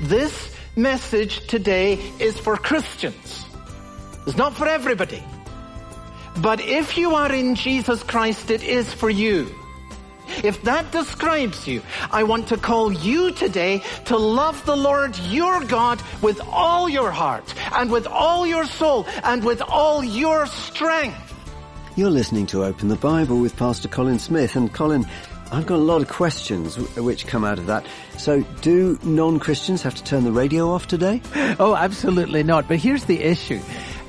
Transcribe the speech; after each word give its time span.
This 0.00 0.56
message 0.76 1.46
today 1.46 1.98
is 2.18 2.38
for 2.38 2.56
Christians. 2.56 3.44
It's 4.26 4.36
not 4.38 4.56
for 4.56 4.66
everybody. 4.66 5.22
But 6.40 6.60
if 6.62 6.96
you 6.96 7.14
are 7.14 7.30
in 7.30 7.54
Jesus 7.54 8.02
Christ, 8.02 8.50
it 8.50 8.62
is 8.62 8.90
for 8.94 9.10
you. 9.10 9.54
If 10.42 10.62
that 10.62 10.90
describes 10.90 11.66
you, 11.66 11.82
I 12.10 12.22
want 12.22 12.48
to 12.48 12.56
call 12.56 12.90
you 12.90 13.32
today 13.32 13.82
to 14.06 14.16
love 14.16 14.64
the 14.64 14.76
Lord 14.76 15.18
your 15.18 15.62
God 15.64 16.00
with 16.22 16.40
all 16.50 16.88
your 16.88 17.10
heart 17.10 17.52
and 17.72 17.90
with 17.90 18.06
all 18.06 18.46
your 18.46 18.64
soul 18.64 19.06
and 19.22 19.44
with 19.44 19.60
all 19.60 20.02
your 20.02 20.46
strength. 20.46 21.34
You're 21.96 22.08
listening 22.08 22.46
to 22.46 22.64
Open 22.64 22.88
the 22.88 22.96
Bible 22.96 23.38
with 23.38 23.54
Pastor 23.56 23.88
Colin 23.88 24.18
Smith. 24.18 24.56
And 24.56 24.72
Colin, 24.72 25.04
I've 25.52 25.66
got 25.66 25.76
a 25.76 25.82
lot 25.82 26.00
of 26.00 26.08
questions 26.08 26.76
which 26.96 27.26
come 27.26 27.44
out 27.44 27.58
of 27.58 27.66
that. 27.66 27.84
So 28.18 28.42
do 28.60 28.98
non-Christians 29.02 29.82
have 29.82 29.94
to 29.96 30.04
turn 30.04 30.24
the 30.24 30.32
radio 30.32 30.70
off 30.70 30.86
today? 30.86 31.20
Oh, 31.58 31.74
absolutely 31.74 32.42
not. 32.42 32.68
But 32.68 32.78
here's 32.78 33.04
the 33.04 33.20
issue. 33.20 33.60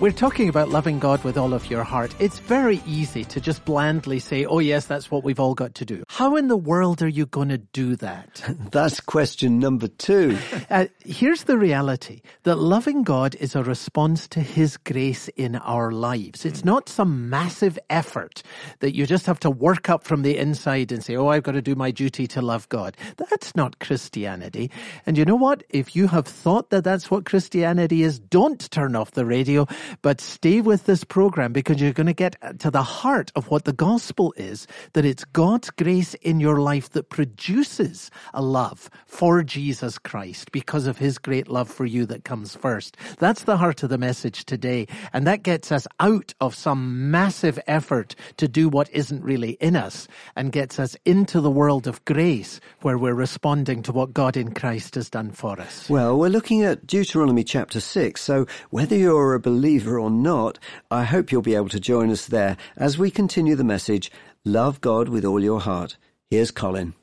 We're 0.02 0.12
talking 0.12 0.50
about 0.50 0.70
loving 0.70 0.98
God 0.98 1.24
with 1.24 1.38
all 1.38 1.54
of 1.54 1.70
your 1.70 1.84
heart. 1.84 2.16
It's 2.18 2.40
very 2.40 2.82
easy 2.88 3.24
to 3.26 3.40
just 3.40 3.64
blandly 3.66 4.18
say, 4.18 4.46
oh 4.46 4.58
yes, 4.58 4.88
that's 4.88 5.12
what 5.12 5.24
we've 5.24 5.40
all 5.40 5.54
got 5.54 5.76
to 5.76 5.86
do. 5.86 6.04
How 6.10 6.38
in 6.38 6.48
the 6.48 6.58
world 6.58 7.04
are 7.04 7.08
you 7.08 7.28
going 7.28 7.50
to 7.50 7.60
do 7.60 7.96
that? 7.98 8.42
that's 8.72 9.00
question 9.00 9.60
number 9.60 9.88
two. 9.88 10.40
Uh, 10.72 10.88
here's 11.06 11.44
the 11.44 11.56
reality 11.56 12.22
that 12.46 12.56
loving 12.56 13.04
God 13.04 13.36
is 13.36 13.56
a 13.56 13.62
response 13.62 14.28
to 14.30 14.40
His 14.40 14.76
grace 14.76 15.28
in 15.36 15.56
our 15.58 15.92
lives. 15.92 16.46
It's 16.46 16.66
not 16.66 16.90
some 16.90 17.30
massive 17.30 17.78
effort 17.88 18.42
that 18.80 18.96
you 18.96 19.06
just 19.06 19.28
have 19.28 19.40
to 19.42 19.52
work 19.52 19.88
up 19.88 20.04
from 20.04 20.24
the 20.24 20.36
inside 20.36 20.92
and 20.92 21.04
say, 21.04 21.16
oh, 21.16 21.28
I've 21.28 21.44
got 21.44 21.52
to 21.52 21.62
do 21.62 21.76
my 21.76 21.92
duty 21.92 22.26
to 22.26 22.42
love 22.42 22.68
God. 22.70 22.98
That's 23.18 23.56
not 23.56 23.78
Christianity. 23.78 24.72
And 25.06 25.16
you 25.16 25.26
know 25.26 25.36
what? 25.36 25.62
If 25.70 25.96
you 25.96 26.08
have 26.08 26.26
thought 26.26 26.72
that 26.72 26.84
that's 26.84 27.12
what 27.12 27.26
Christianity 27.26 28.02
is, 28.02 28.18
don't 28.18 28.72
turn 28.72 28.96
off 28.96 29.12
the 29.12 29.28
radio 29.28 29.68
but 30.02 30.22
stay 30.22 30.62
with 30.62 30.86
this 30.86 31.04
program 31.04 31.54
because 31.54 31.82
you're 31.82 31.94
going 31.94 32.08
to 32.08 32.14
get 32.14 32.36
to 32.60 32.72
the 32.72 32.84
heart 32.84 33.32
of 33.36 33.50
what 33.50 33.66
the 33.66 33.74
gospel 33.74 34.34
is, 34.38 34.68
that 34.94 35.06
it's 35.06 35.26
God's 35.26 35.70
grace 35.70 36.14
in 36.16 36.40
your 36.40 36.62
life 36.62 36.90
that 36.92 37.10
produces 37.10 38.12
a 38.34 38.42
love 38.42 38.90
for 39.06 39.44
Jesus 39.44 39.98
Christ 39.98 40.52
because 40.52 40.88
of 40.88 40.98
his 40.98 41.18
great 41.18 41.48
love 41.48 41.70
for 41.70 41.86
you 41.86 42.06
that 42.06 42.24
comes 42.24 42.56
first. 42.56 42.98
That's 43.20 43.44
the 43.44 43.58
heart 43.58 43.84
of 43.84 43.90
the 43.90 43.98
message 43.98 44.46
today. 44.46 44.88
And 45.14 45.28
that 45.28 45.44
gets 45.44 45.72
us 45.72 45.88
out 46.00 46.34
of 46.40 46.56
some 46.56 47.12
massive 47.12 47.60
effort 47.68 48.16
to 48.38 48.48
do 48.48 48.70
what 48.70 48.90
isn't 48.92 49.24
really 49.24 49.52
in 49.60 49.76
us 49.76 50.08
and 50.36 50.52
gets 50.52 50.80
us 50.80 50.96
into 51.06 51.42
the 51.42 51.52
world 51.52 51.88
of 51.88 52.04
grace 52.06 52.60
where 52.82 52.98
we're 52.98 53.14
responding 53.14 53.84
to 53.84 53.92
what 53.92 54.14
God 54.14 54.38
in 54.38 54.54
Christ 54.54 54.96
has 54.96 55.10
done 55.10 55.32
for 55.32 55.60
us. 55.60 55.90
Well, 55.90 56.18
we're 56.18 56.30
looking 56.30 56.64
at 56.64 56.86
Deuteronomy 56.86 57.44
chapter 57.44 57.80
6. 57.80 58.22
So 58.22 58.48
whether 58.70 58.96
you're 58.96 59.34
a 59.34 59.40
believer 59.40 59.81
believer 59.82 60.00
or 60.00 60.12
not, 60.12 60.60
I 60.90 61.04
hope 61.04 61.32
you'll 61.32 61.42
be 61.42 61.56
able 61.56 61.70
to 61.70 61.80
join 61.80 62.12
us 62.12 62.28
there 62.28 62.58
as 62.78 62.98
we 62.98 63.12
continue 63.12 63.56
the 63.56 63.64
message, 63.64 64.12
Love 64.44 64.82
God 64.82 65.08
with 65.08 65.24
all 65.24 65.44
your 65.44 65.60
heart. 65.60 65.98
Here's 66.32 66.50
Colin. 66.50 66.96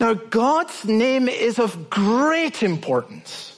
Now, 0.00 0.14
God's 0.14 0.84
name 0.84 1.28
is 1.28 1.60
of 1.60 1.90
great 1.90 2.64
importance, 2.64 3.56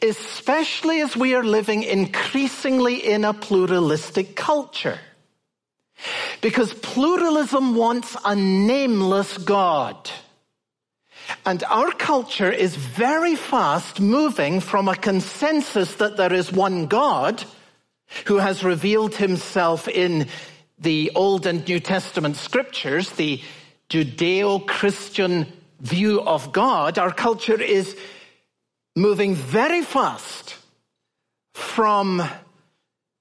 especially 0.00 1.00
as 1.00 1.16
we 1.16 1.34
are 1.34 1.42
living 1.42 1.82
increasingly 1.82 2.96
in 3.04 3.24
a 3.24 3.34
pluralistic 3.34 4.36
culture. 4.36 5.00
Because 6.40 6.72
pluralism 6.74 7.74
wants 7.74 8.16
a 8.24 8.36
nameless 8.36 9.36
God. 9.38 10.10
And 11.46 11.62
our 11.64 11.90
culture 11.92 12.50
is 12.50 12.76
very 12.76 13.36
fast 13.36 14.00
moving 14.00 14.60
from 14.60 14.88
a 14.88 14.96
consensus 14.96 15.94
that 15.96 16.16
there 16.16 16.32
is 16.32 16.52
one 16.52 16.86
God 16.86 17.44
who 18.26 18.36
has 18.36 18.64
revealed 18.64 19.16
himself 19.16 19.88
in 19.88 20.28
the 20.78 21.12
Old 21.14 21.46
and 21.46 21.66
New 21.66 21.80
Testament 21.80 22.36
scriptures, 22.36 23.10
the 23.12 23.40
Judeo-Christian 23.90 25.46
view 25.80 26.20
of 26.20 26.52
God. 26.52 26.98
Our 26.98 27.12
culture 27.12 27.60
is 27.60 27.96
moving 28.96 29.34
very 29.34 29.82
fast 29.82 30.56
from 31.52 32.22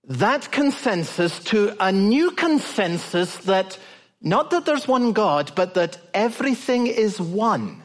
that 0.06 0.52
consensus 0.52 1.40
to 1.46 1.76
a 1.80 1.92
new 1.92 2.32
consensus 2.32 3.38
that 3.38 3.78
not 4.22 4.52
that 4.52 4.66
there's 4.66 4.88
one 4.88 5.12
God, 5.12 5.52
but 5.56 5.74
that 5.74 5.98
everything 6.14 6.88
is 6.88 7.20
one. 7.20 7.83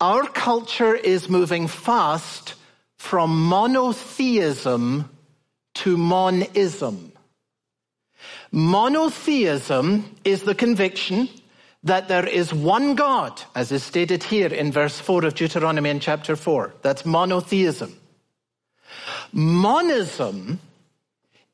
Our 0.00 0.26
culture 0.26 0.94
is 0.94 1.28
moving 1.28 1.66
fast 1.66 2.54
from 2.96 3.48
monotheism 3.48 5.10
to 5.74 5.96
monism. 5.96 7.12
Monotheism 8.50 10.16
is 10.24 10.42
the 10.42 10.54
conviction 10.54 11.28
that 11.82 12.08
there 12.08 12.26
is 12.26 12.52
one 12.52 12.94
God, 12.94 13.42
as 13.54 13.72
is 13.72 13.82
stated 13.82 14.22
here 14.22 14.52
in 14.52 14.72
verse 14.72 14.98
4 14.98 15.24
of 15.26 15.34
Deuteronomy 15.34 15.90
in 15.90 16.00
chapter 16.00 16.36
4. 16.36 16.74
That's 16.82 17.06
monotheism. 17.06 17.96
Monism 19.32 20.60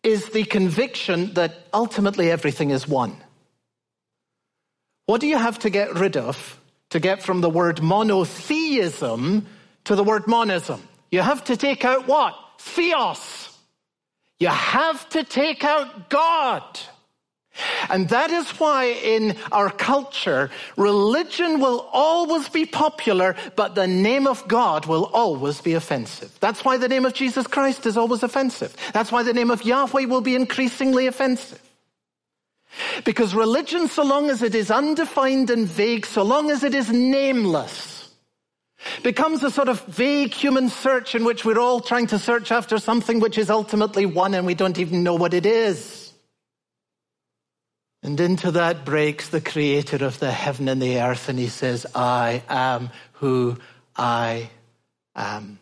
is 0.03 0.31
the 0.31 0.45
conviction 0.45 1.35
that 1.35 1.55
ultimately 1.75 2.31
everything 2.31 2.71
is 2.71 2.89
one. 2.89 3.17
What 5.07 5.21
do 5.21 5.27
you 5.27 5.39
have 5.39 5.59
to 5.61 5.71
get 5.71 5.95
rid 5.95 6.17
of 6.17 6.61
to 6.97 7.01
get 7.01 7.23
from 7.23 7.43
the 7.43 7.51
word 7.51 7.83
monotheism 7.83 9.47
to 9.85 9.95
the 9.95 10.03
word 10.03 10.27
monism. 10.27 10.83
You 11.11 11.21
have 11.21 11.45
to 11.45 11.57
take 11.57 11.85
out 11.85 12.09
what? 12.09 12.35
Theos. 12.59 13.55
You 14.41 14.49
have 14.49 15.07
to 15.11 15.23
take 15.23 15.63
out 15.63 16.09
God. 16.09 16.81
And 17.91 18.09
that 18.09 18.31
is 18.31 18.49
why 18.59 18.85
in 18.85 19.37
our 19.53 19.71
culture, 19.71 20.51
religion 20.77 21.61
will 21.61 21.87
always 21.93 22.49
be 22.49 22.65
popular, 22.65 23.37
but 23.57 23.75
the 23.75 23.87
name 23.87 24.27
of 24.27 24.49
God 24.49 24.87
will 24.87 25.05
always 25.13 25.61
be 25.61 25.75
offensive. 25.75 26.35
That's 26.41 26.65
why 26.65 26.79
the 26.79 26.89
name 26.89 27.05
of 27.05 27.13
Jesus 27.13 27.47
Christ 27.47 27.85
is 27.85 27.99
always 27.99 28.23
offensive. 28.23 28.75
That's 28.95 29.13
why 29.13 29.23
the 29.23 29.35
name 29.35 29.51
of 29.51 29.65
Yahweh 29.65 30.07
will 30.07 30.23
be 30.23 30.35
increasingly 30.35 31.07
offensive. 31.07 31.61
Because 33.05 33.35
religion, 33.35 33.89
so 33.89 34.03
long 34.05 34.31
as 34.31 34.43
it 34.43 34.55
is 34.55 34.71
undefined 34.71 35.51
and 35.51 35.67
vague, 35.67 36.07
so 36.07 36.23
long 36.23 36.51
as 36.51 36.63
it 36.63 36.75
is 36.75 36.91
nameless, 36.91 38.11
becomes 39.03 39.43
a 39.43 39.51
sort 39.51 39.69
of 39.69 39.85
vague 39.87 40.33
human 40.33 40.69
search 40.69 41.15
in 41.15 41.25
which 41.25 41.45
we're 41.45 41.59
all 41.59 41.81
trying 41.81 42.07
to 42.09 42.19
search 42.19 42.53
after 42.53 42.79
something 42.79 43.21
which 43.21 43.39
is 43.39 43.51
ultimately 43.51 44.07
one 44.07 44.35
and 44.35 44.47
we 44.47 44.55
don't 44.55 44.79
even 44.79 45.03
know 45.03 45.15
what 45.15 45.35
it 45.35 45.47
is. 45.47 46.13
And 48.03 48.21
into 48.21 48.53
that 48.53 48.85
breaks 48.85 49.29
the 49.31 49.41
creator 49.41 50.05
of 50.05 50.21
the 50.21 50.31
heaven 50.31 50.69
and 50.69 50.81
the 50.81 51.01
earth 51.01 51.29
and 51.29 51.39
he 51.39 51.49
says, 51.49 51.87
I 51.95 52.43
am 52.49 52.91
who 53.15 53.57
I 53.97 54.51
am. 55.15 55.59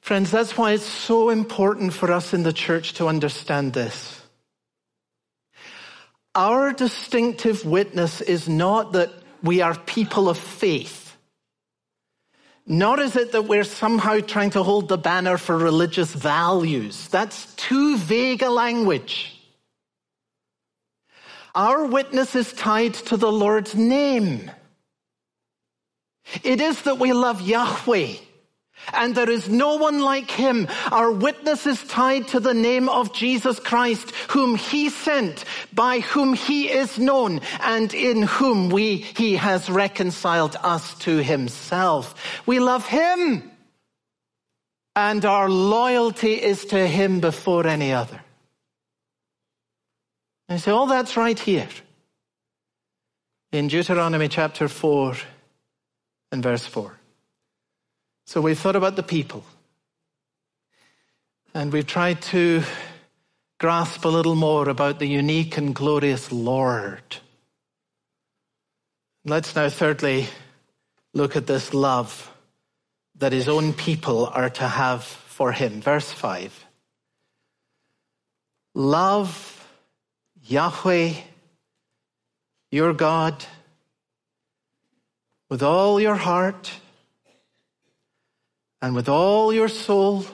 Friends, 0.00 0.30
that's 0.30 0.56
why 0.56 0.72
it's 0.72 0.84
so 0.84 1.30
important 1.30 1.92
for 1.92 2.12
us 2.12 2.34
in 2.34 2.42
the 2.42 2.52
church 2.52 2.94
to 2.94 3.08
understand 3.08 3.72
this. 3.72 4.21
Our 6.34 6.72
distinctive 6.72 7.64
witness 7.64 8.20
is 8.20 8.48
not 8.48 8.92
that 8.92 9.10
we 9.42 9.60
are 9.60 9.74
people 9.74 10.28
of 10.28 10.38
faith. 10.38 11.16
Nor 12.66 13.00
is 13.00 13.16
it 13.16 13.32
that 13.32 13.42
we're 13.42 13.64
somehow 13.64 14.20
trying 14.20 14.50
to 14.50 14.62
hold 14.62 14.88
the 14.88 14.96
banner 14.96 15.36
for 15.36 15.58
religious 15.58 16.14
values. 16.14 17.08
That's 17.08 17.52
too 17.56 17.98
vague 17.98 18.42
a 18.42 18.50
language. 18.50 19.38
Our 21.54 21.84
witness 21.84 22.34
is 22.34 22.52
tied 22.52 22.94
to 22.94 23.16
the 23.16 23.30
Lord's 23.30 23.74
name. 23.74 24.50
It 26.42 26.60
is 26.60 26.80
that 26.82 26.98
we 26.98 27.12
love 27.12 27.42
Yahweh 27.42 28.14
and 28.92 29.14
there 29.14 29.30
is 29.30 29.48
no 29.48 29.76
one 29.76 30.00
like 30.00 30.30
him. 30.30 30.68
Our 30.90 31.10
witness 31.10 31.66
is 31.66 31.82
tied 31.84 32.28
to 32.28 32.40
the 32.40 32.54
name 32.54 32.88
of 32.88 33.12
Jesus 33.12 33.58
Christ, 33.60 34.10
whom 34.30 34.56
he 34.56 34.90
sent, 34.90 35.44
by 35.72 36.00
whom 36.00 36.34
he 36.34 36.70
is 36.70 36.98
known, 36.98 37.40
and 37.60 37.92
in 37.94 38.22
whom 38.22 38.70
we, 38.70 38.96
he 38.96 39.36
has 39.36 39.70
reconciled 39.70 40.56
us 40.62 40.94
to 41.00 41.22
himself. 41.22 42.14
We 42.46 42.60
love 42.60 42.86
him. 42.86 43.50
And 44.94 45.24
our 45.24 45.48
loyalty 45.48 46.34
is 46.34 46.66
to 46.66 46.86
him 46.86 47.20
before 47.20 47.66
any 47.66 47.92
other. 47.92 48.20
You 50.50 50.58
say, 50.58 50.70
oh, 50.70 50.86
that's 50.86 51.16
right 51.16 51.38
here. 51.38 51.68
In 53.52 53.68
Deuteronomy 53.68 54.28
chapter 54.28 54.68
4 54.68 55.16
and 56.30 56.42
verse 56.42 56.66
4. 56.66 56.98
So 58.24 58.40
we've 58.40 58.58
thought 58.58 58.76
about 58.76 58.96
the 58.96 59.02
people. 59.02 59.44
And 61.54 61.72
we've 61.72 61.86
tried 61.86 62.22
to 62.22 62.62
grasp 63.58 64.04
a 64.04 64.08
little 64.08 64.34
more 64.34 64.68
about 64.68 64.98
the 64.98 65.06
unique 65.06 65.56
and 65.56 65.74
glorious 65.74 66.32
Lord. 66.32 67.16
Let's 69.24 69.54
now, 69.54 69.68
thirdly, 69.68 70.26
look 71.14 71.36
at 71.36 71.46
this 71.46 71.72
love 71.72 72.30
that 73.18 73.32
his 73.32 73.48
own 73.48 73.72
people 73.72 74.26
are 74.26 74.50
to 74.50 74.66
have 74.66 75.04
for 75.04 75.52
him. 75.52 75.80
Verse 75.80 76.10
5. 76.10 76.66
Love 78.74 79.68
Yahweh, 80.42 81.12
your 82.70 82.94
God, 82.94 83.44
with 85.48 85.62
all 85.62 86.00
your 86.00 86.16
heart 86.16 86.72
and 88.82 88.96
with 88.96 89.08
all 89.08 89.52
your 89.52 89.68
soul 89.68 90.26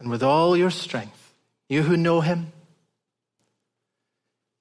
and 0.00 0.10
with 0.10 0.22
all 0.22 0.56
your 0.56 0.70
strength. 0.70 1.34
You 1.68 1.82
who 1.82 1.98
know 1.98 2.22
him, 2.22 2.50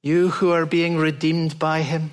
you 0.04 0.28
who 0.28 0.51
are 0.51 0.66
being 0.66 0.98
redeemed 0.98 1.57
by 1.57 1.81
him, 1.81 2.12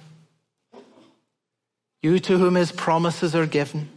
you 2.01 2.21
to 2.21 2.39
whom 2.39 2.55
his 2.55 2.71
promises 2.71 3.35
are 3.35 3.47
given. 3.47 3.89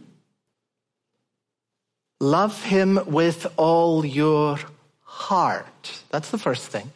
Love 2.20 2.64
him 2.64 2.98
with 3.06 3.46
all 3.56 4.04
your 4.04 4.58
heart. 5.04 6.02
That's 6.10 6.30
the 6.30 6.38
first 6.38 6.66
thing. 6.66 6.90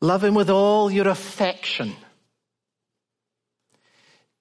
Love 0.00 0.22
him 0.22 0.34
with 0.34 0.50
all 0.50 0.88
your 0.88 1.08
affection. 1.08 1.96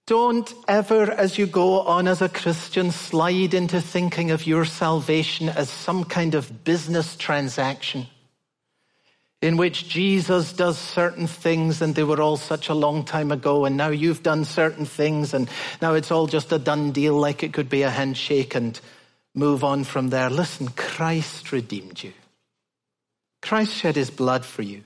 Don't 0.07 0.53
ever, 0.67 1.11
as 1.11 1.37
you 1.37 1.47
go 1.47 1.81
on 1.81 2.07
as 2.07 2.21
a 2.21 2.29
Christian, 2.29 2.91
slide 2.91 3.55
into 3.55 3.81
thinking 3.81 4.29
of 4.29 4.45
your 4.45 4.63
salvation 4.63 5.49
as 5.49 5.69
some 5.69 6.03
kind 6.03 6.35
of 6.35 6.63
business 6.63 7.15
transaction 7.15 8.05
in 9.41 9.57
which 9.57 9.89
Jesus 9.89 10.53
does 10.53 10.77
certain 10.77 11.27
things 11.27 11.81
and 11.81 11.93
they 11.93 12.03
were 12.03 12.21
all 12.21 12.37
such 12.37 12.69
a 12.69 12.73
long 12.73 13.03
time 13.03 13.31
ago 13.31 13.65
and 13.65 13.77
now 13.77 13.89
you've 13.89 14.23
done 14.23 14.45
certain 14.45 14.85
things 14.85 15.33
and 15.33 15.49
now 15.81 15.93
it's 15.93 16.11
all 16.11 16.27
just 16.27 16.51
a 16.51 16.59
done 16.59 16.91
deal 16.91 17.15
like 17.15 17.43
it 17.43 17.53
could 17.53 17.69
be 17.69 17.81
a 17.81 17.89
handshake 17.89 18.55
and 18.55 18.79
move 19.33 19.63
on 19.63 19.83
from 19.83 20.09
there. 20.09 20.29
Listen, 20.29 20.67
Christ 20.69 21.51
redeemed 21.51 22.01
you. 22.01 22.13
Christ 23.41 23.73
shed 23.73 23.95
his 23.95 24.09
blood 24.09 24.45
for 24.45 24.61
you. 24.61 24.83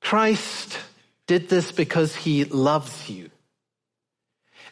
Christ 0.00 0.78
did 1.26 1.48
this 1.48 1.72
because 1.72 2.14
he 2.14 2.44
loves 2.44 3.08
you. 3.10 3.30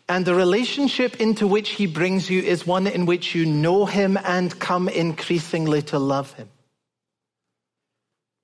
And 0.08 0.24
the 0.24 0.34
relationship 0.34 1.20
into 1.20 1.46
which 1.46 1.70
he 1.70 1.86
brings 1.86 2.28
you 2.28 2.42
is 2.42 2.66
one 2.66 2.86
in 2.86 3.06
which 3.06 3.34
you 3.34 3.46
know 3.46 3.86
him 3.86 4.18
and 4.22 4.58
come 4.58 4.88
increasingly 4.88 5.82
to 5.82 5.98
love 5.98 6.32
him. 6.34 6.48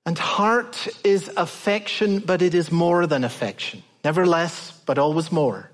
And 0.05 0.17
heart 0.17 0.87
is 1.03 1.31
affection, 1.37 2.19
but 2.19 2.41
it 2.41 2.55
is 2.55 2.71
more 2.71 3.05
than 3.05 3.23
affection. 3.23 3.83
Never 4.03 4.25
less, 4.25 4.71
but 4.85 4.97
always 4.97 5.31
more. 5.31 5.69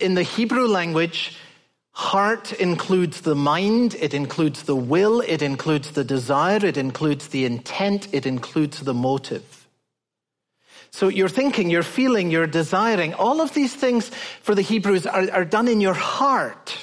In 0.00 0.14
the 0.14 0.22
Hebrew 0.22 0.66
language, 0.66 1.36
heart 1.92 2.54
includes 2.54 3.20
the 3.20 3.34
mind, 3.34 3.94
it 4.00 4.14
includes 4.14 4.62
the 4.62 4.74
will, 4.74 5.20
it 5.20 5.42
includes 5.42 5.90
the 5.90 6.04
desire, 6.04 6.64
it 6.64 6.78
includes 6.78 7.28
the 7.28 7.44
intent, 7.44 8.08
it 8.12 8.24
includes 8.24 8.80
the 8.80 8.94
motive. 8.94 9.61
So 10.92 11.08
you're 11.08 11.28
thinking, 11.28 11.70
you're 11.70 11.82
feeling, 11.82 12.30
you're 12.30 12.46
desiring. 12.46 13.14
All 13.14 13.40
of 13.40 13.54
these 13.54 13.74
things 13.74 14.10
for 14.42 14.54
the 14.54 14.62
Hebrews 14.62 15.06
are, 15.06 15.30
are 15.30 15.44
done 15.44 15.68
in 15.68 15.80
your 15.80 15.94
heart. 15.94 16.76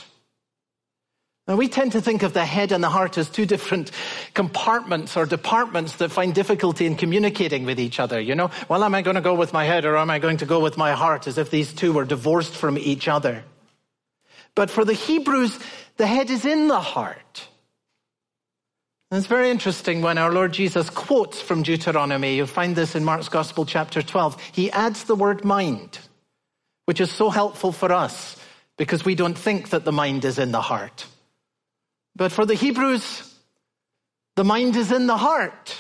Now, 1.48 1.56
we 1.56 1.68
tend 1.68 1.94
to 1.94 2.02
think 2.02 2.22
of 2.22 2.34
the 2.34 2.46
head 2.46 2.72
and 2.72 2.84
the 2.84 2.90
heart 2.90 3.18
as 3.18 3.28
two 3.28 3.46
different 3.46 3.92
compartments 4.36 5.18
or 5.18 5.26
departments 5.26 5.96
that 5.96 6.12
find 6.12 6.34
difficulty 6.34 6.86
in 6.86 6.96
communicating 6.96 7.66
with 7.66 7.80
each 7.80 8.00
other. 8.00 8.20
You 8.20 8.36
know, 8.36 8.52
well, 8.68 8.84
am 8.84 8.94
I 8.94 9.02
going 9.02 9.16
to 9.16 9.22
go 9.22 9.34
with 9.34 9.52
my 9.52 9.66
head 9.66 9.86
or 9.86 9.98
am 9.98 10.12
I 10.12 10.20
going 10.20 10.38
to 10.38 10.46
go 10.46 10.60
with 10.60 10.78
my 10.78 10.94
heart 10.94 11.26
as 11.26 11.40
if 11.40 11.50
these 11.50 11.74
two 11.74 11.94
were 11.94 12.06
divorced 12.06 12.54
from 12.56 12.78
each 12.78 13.08
other? 13.08 13.44
But 14.54 14.70
for 14.70 14.86
the 14.86 14.94
Hebrews, 14.94 15.58
the 15.98 16.06
head 16.06 16.30
is 16.30 16.46
in 16.46 16.68
the 16.68 16.80
heart. 16.80 17.48
It's 19.12 19.26
very 19.26 19.50
interesting 19.50 20.04
when 20.04 20.20
our 20.20 20.32
Lord 20.32 20.52
Jesus 20.52 20.88
quotes 20.92 21.42
from 21.42 21.64
Deuteronomy. 21.64 22.36
You'll 22.36 22.46
find 22.46 22.76
this 22.76 22.94
in 22.94 23.04
Mark's 23.04 23.28
Gospel, 23.28 23.66
chapter 23.66 24.04
12. 24.04 24.40
He 24.52 24.70
adds 24.72 25.06
the 25.06 25.16
word 25.16 25.44
mind, 25.44 25.98
which 26.86 27.02
is 27.02 27.12
so 27.12 27.32
helpful 27.32 27.72
for 27.72 27.92
us 27.92 28.38
because 28.78 29.04
we 29.04 29.16
don't 29.16 29.38
think 29.38 29.72
that 29.72 29.84
the 29.84 29.92
mind 29.92 30.26
is 30.26 30.38
in 30.38 30.52
the 30.52 30.62
heart. 30.62 31.08
But 32.16 32.32
for 32.32 32.46
the 32.46 32.54
Hebrews, 32.54 33.34
the 34.36 34.44
mind 34.44 34.76
is 34.76 34.92
in 34.92 35.08
the 35.08 35.18
heart. 35.18 35.76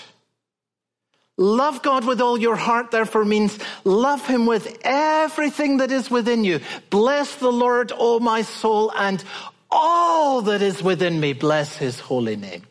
Love 1.37 1.83
God 1.83 2.05
with 2.05 2.21
all 2.21 2.37
your 2.37 2.55
heart, 2.55 2.89
therefore, 2.89 3.25
means 3.25 3.59
love 3.83 4.25
Him 4.25 4.47
with 4.47 4.75
everything 4.81 5.77
that 5.77 5.91
is 5.91 6.09
within 6.09 6.43
you. 6.43 6.61
Bless 6.89 7.35
the 7.35 7.51
Lord, 7.51 7.91
O 7.95 8.19
my 8.19 8.41
soul, 8.41 8.91
and 8.91 9.23
all 9.69 10.41
that 10.41 10.63
is 10.63 10.81
within 10.81 11.19
me. 11.19 11.33
Bless 11.33 11.77
His 11.77 11.99
holy 11.99 12.35
name. 12.35 12.63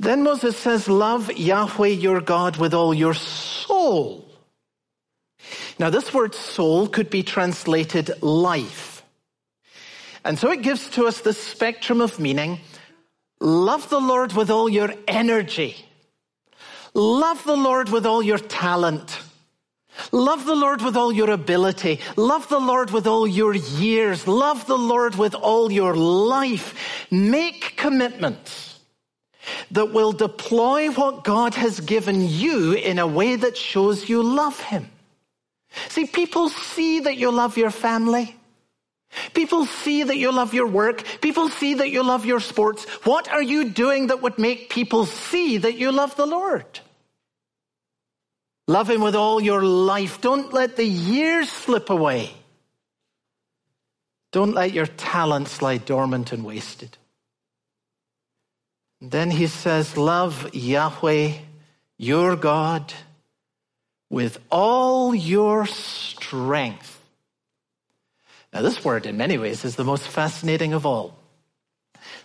Then 0.00 0.22
Moses 0.22 0.56
says, 0.56 0.88
Love 0.88 1.30
Yahweh 1.30 1.88
your 1.88 2.22
God 2.22 2.56
with 2.56 2.72
all 2.72 2.94
your 2.94 3.12
soul. 3.12 4.26
Now, 5.78 5.90
this 5.90 6.14
word 6.14 6.34
soul 6.34 6.88
could 6.88 7.10
be 7.10 7.22
translated 7.22 8.22
life. 8.22 9.02
And 10.24 10.38
so 10.38 10.50
it 10.50 10.62
gives 10.62 10.88
to 10.90 11.04
us 11.04 11.20
the 11.20 11.34
spectrum 11.34 12.00
of 12.00 12.18
meaning. 12.18 12.60
Love 13.40 13.90
the 13.90 14.00
Lord 14.00 14.32
with 14.32 14.50
all 14.50 14.70
your 14.70 14.94
energy. 15.06 15.76
Love 16.94 17.44
the 17.44 17.56
Lord 17.56 17.90
with 17.90 18.06
all 18.06 18.22
your 18.22 18.38
talent. 18.38 19.20
Love 20.12 20.46
the 20.46 20.56
Lord 20.56 20.80
with 20.80 20.96
all 20.96 21.12
your 21.12 21.30
ability. 21.30 22.00
Love 22.16 22.48
the 22.48 22.58
Lord 22.58 22.90
with 22.90 23.06
all 23.06 23.26
your 23.26 23.54
years. 23.54 24.26
Love 24.26 24.66
the 24.66 24.78
Lord 24.78 25.16
with 25.16 25.34
all 25.34 25.70
your 25.70 25.94
life. 25.94 27.06
Make 27.10 27.76
commitments 27.76 28.69
that 29.70 29.92
will 29.92 30.12
deploy 30.12 30.90
what 30.90 31.24
God 31.24 31.54
has 31.54 31.80
given 31.80 32.28
you 32.28 32.72
in 32.72 32.98
a 32.98 33.06
way 33.06 33.36
that 33.36 33.56
shows 33.56 34.08
you 34.08 34.22
love 34.22 34.60
Him. 34.60 34.90
See, 35.88 36.06
people 36.06 36.48
see 36.48 37.00
that 37.00 37.16
you 37.16 37.30
love 37.30 37.56
your 37.56 37.70
family. 37.70 38.36
People 39.34 39.66
see 39.66 40.04
that 40.04 40.16
you 40.16 40.32
love 40.32 40.54
your 40.54 40.66
work. 40.66 41.02
People 41.20 41.48
see 41.48 41.74
that 41.74 41.90
you 41.90 42.02
love 42.02 42.24
your 42.24 42.40
sports. 42.40 42.84
What 43.04 43.28
are 43.28 43.42
you 43.42 43.70
doing 43.70 44.08
that 44.08 44.22
would 44.22 44.38
make 44.38 44.70
people 44.70 45.06
see 45.06 45.58
that 45.58 45.76
you 45.76 45.90
love 45.90 46.14
the 46.16 46.26
Lord? 46.26 46.80
Love 48.68 48.88
Him 48.88 49.00
with 49.00 49.16
all 49.16 49.40
your 49.40 49.64
life. 49.64 50.20
Don't 50.20 50.52
let 50.52 50.76
the 50.76 50.84
years 50.84 51.50
slip 51.50 51.90
away. 51.90 52.30
Don't 54.32 54.54
let 54.54 54.72
your 54.72 54.86
talents 54.86 55.60
lie 55.60 55.78
dormant 55.78 56.32
and 56.32 56.44
wasted. 56.44 56.96
Then 59.00 59.30
he 59.30 59.46
says, 59.46 59.96
Love 59.96 60.54
Yahweh, 60.54 61.32
your 61.96 62.36
God, 62.36 62.92
with 64.10 64.38
all 64.50 65.14
your 65.14 65.66
strength. 65.66 66.98
Now, 68.52 68.62
this 68.62 68.84
word, 68.84 69.06
in 69.06 69.16
many 69.16 69.38
ways, 69.38 69.64
is 69.64 69.76
the 69.76 69.84
most 69.84 70.08
fascinating 70.08 70.72
of 70.72 70.84
all. 70.84 71.16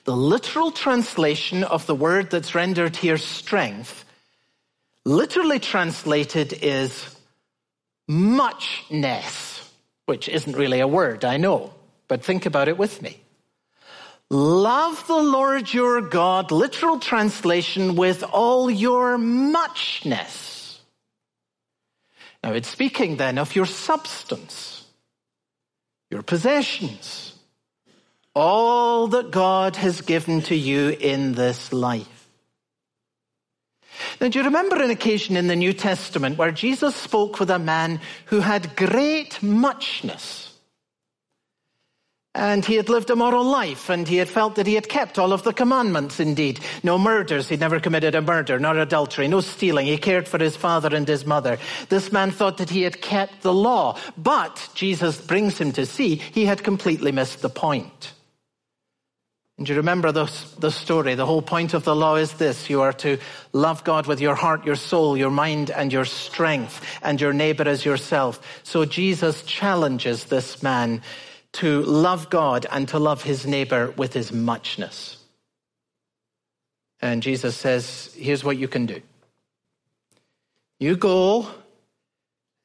The 0.06 0.16
literal 0.16 0.72
translation 0.72 1.64
of 1.64 1.86
the 1.86 1.96
word 1.96 2.30
that's 2.30 2.56
rendered 2.56 2.96
here 2.96 3.18
strength, 3.18 4.06
literally 5.04 5.60
translated 5.60 6.54
is 6.62 7.16
muchness, 8.08 9.72
which 10.06 10.30
isn't 10.30 10.56
really 10.56 10.80
a 10.80 10.88
word, 10.88 11.26
I 11.26 11.38
know, 11.38 11.74
but 12.08 12.24
think 12.24 12.46
about 12.46 12.68
it 12.68 12.78
with 12.78 13.02
me. 13.02 13.20
Love 14.32 15.06
the 15.08 15.16
Lord 15.16 15.74
your 15.74 16.02
God, 16.02 16.52
literal 16.52 17.00
translation, 17.00 17.96
with 17.96 18.24
all 18.24 18.70
your 18.70 19.18
muchness. 19.18 20.82
Now 22.44 22.54
it's 22.54 22.68
speaking 22.68 23.18
then 23.18 23.38
of 23.38 23.56
your 23.56 23.66
substance 23.66 24.76
your 26.16 26.22
possessions, 26.22 27.34
all 28.34 29.08
that 29.08 29.32
God 29.32 29.76
has 29.76 30.02
given 30.02 30.42
to 30.44 30.56
you 30.56 30.90
in 30.90 31.34
this 31.34 31.74
life. 31.74 32.30
Now, 34.20 34.28
do 34.28 34.40
you 34.40 34.46
remember 34.46 34.82
an 34.82 34.92
occasion 34.92 35.38
in 35.38 35.48
the 35.48 35.56
New 35.56 35.74
Testament 35.74 36.38
where 36.38 36.52
Jesus 36.52 36.96
spoke 36.96 37.40
with 37.40 37.50
a 37.50 37.60
man 37.60 38.02
who 38.26 38.40
had 38.40 38.76
great 38.76 39.42
muchness? 39.42 40.45
And 42.36 42.66
he 42.66 42.76
had 42.76 42.90
lived 42.90 43.10
a 43.10 43.16
moral 43.16 43.46
life 43.46 43.90
and 43.90 44.06
he 44.06 44.18
had 44.18 44.28
felt 44.28 44.56
that 44.56 44.68
he 44.68 44.76
had 44.76 44.90
kept 44.90 45.18
all 45.18 45.32
of 45.32 45.44
the 45.44 45.54
commandments 45.54 46.20
indeed. 46.20 46.60
No 46.84 46.98
murders. 46.98 47.48
He'd 47.48 47.62
never 47.62 47.80
committed 47.80 48.14
a 48.14 48.22
murder, 48.22 48.60
nor 48.60 48.78
adultery, 48.78 49.30
no 49.30 49.40
stealing. 49.40 49.86
He 49.86 49.98
cared 49.98 50.28
for 50.28 50.38
his 50.38 50.58
father 50.58 50.94
and 50.94 51.08
his 51.08 51.26
mother. 51.26 51.58
This 51.88 52.12
man 52.12 52.32
thought 52.32 52.58
that 52.58 52.70
he 52.70 52.82
had 52.82 53.02
kept 53.02 53.42
the 53.42 53.54
law. 53.54 53.98
But 54.18 54.68
Jesus 54.76 55.20
brings 55.22 55.58
him 55.58 55.72
to 55.72 55.86
see 55.86 56.16
he 56.16 56.44
had 56.44 56.62
completely 56.62 57.14
missed 57.14 57.42
the 57.42 57.50
point. 57.50 58.12
And 59.58 59.70
you 59.70 59.78
remember 59.78 60.12
the, 60.12 60.30
the 60.60 60.72
story. 60.72 61.16
The 61.16 61.26
whole 61.26 61.42
point 61.42 61.74
of 61.74 61.86
the 61.86 61.96
law 61.96 62.16
is 62.16 62.34
this. 62.34 62.70
You 62.70 62.82
are 62.82 62.92
to 62.94 63.18
love 63.54 63.86
God 63.86 64.08
with 64.08 64.20
your 64.20 64.36
heart, 64.36 64.66
your 64.66 64.76
soul, 64.76 65.16
your 65.16 65.32
mind, 65.32 65.72
and 65.72 65.94
your 65.94 66.04
strength, 66.04 66.86
and 67.02 67.22
your 67.22 67.32
neighbor 67.32 67.64
as 67.64 67.86
yourself. 67.86 68.42
So 68.64 68.84
Jesus 68.84 69.44
challenges 69.44 70.26
this 70.26 70.62
man 70.62 71.02
to 71.56 71.82
love 71.82 72.30
God 72.30 72.66
and 72.72 72.88
to 72.90 73.00
love 73.00 73.24
his 73.24 73.46
neighbor 73.46 73.92
with 73.98 74.14
his 74.14 74.32
muchness. 74.32 75.18
And 77.02 77.22
Jesus 77.24 77.56
says, 77.56 78.14
here's 78.18 78.44
what 78.44 78.58
you 78.58 78.68
can 78.68 78.86
do. 78.86 79.02
You 80.80 80.96
go 80.96 81.48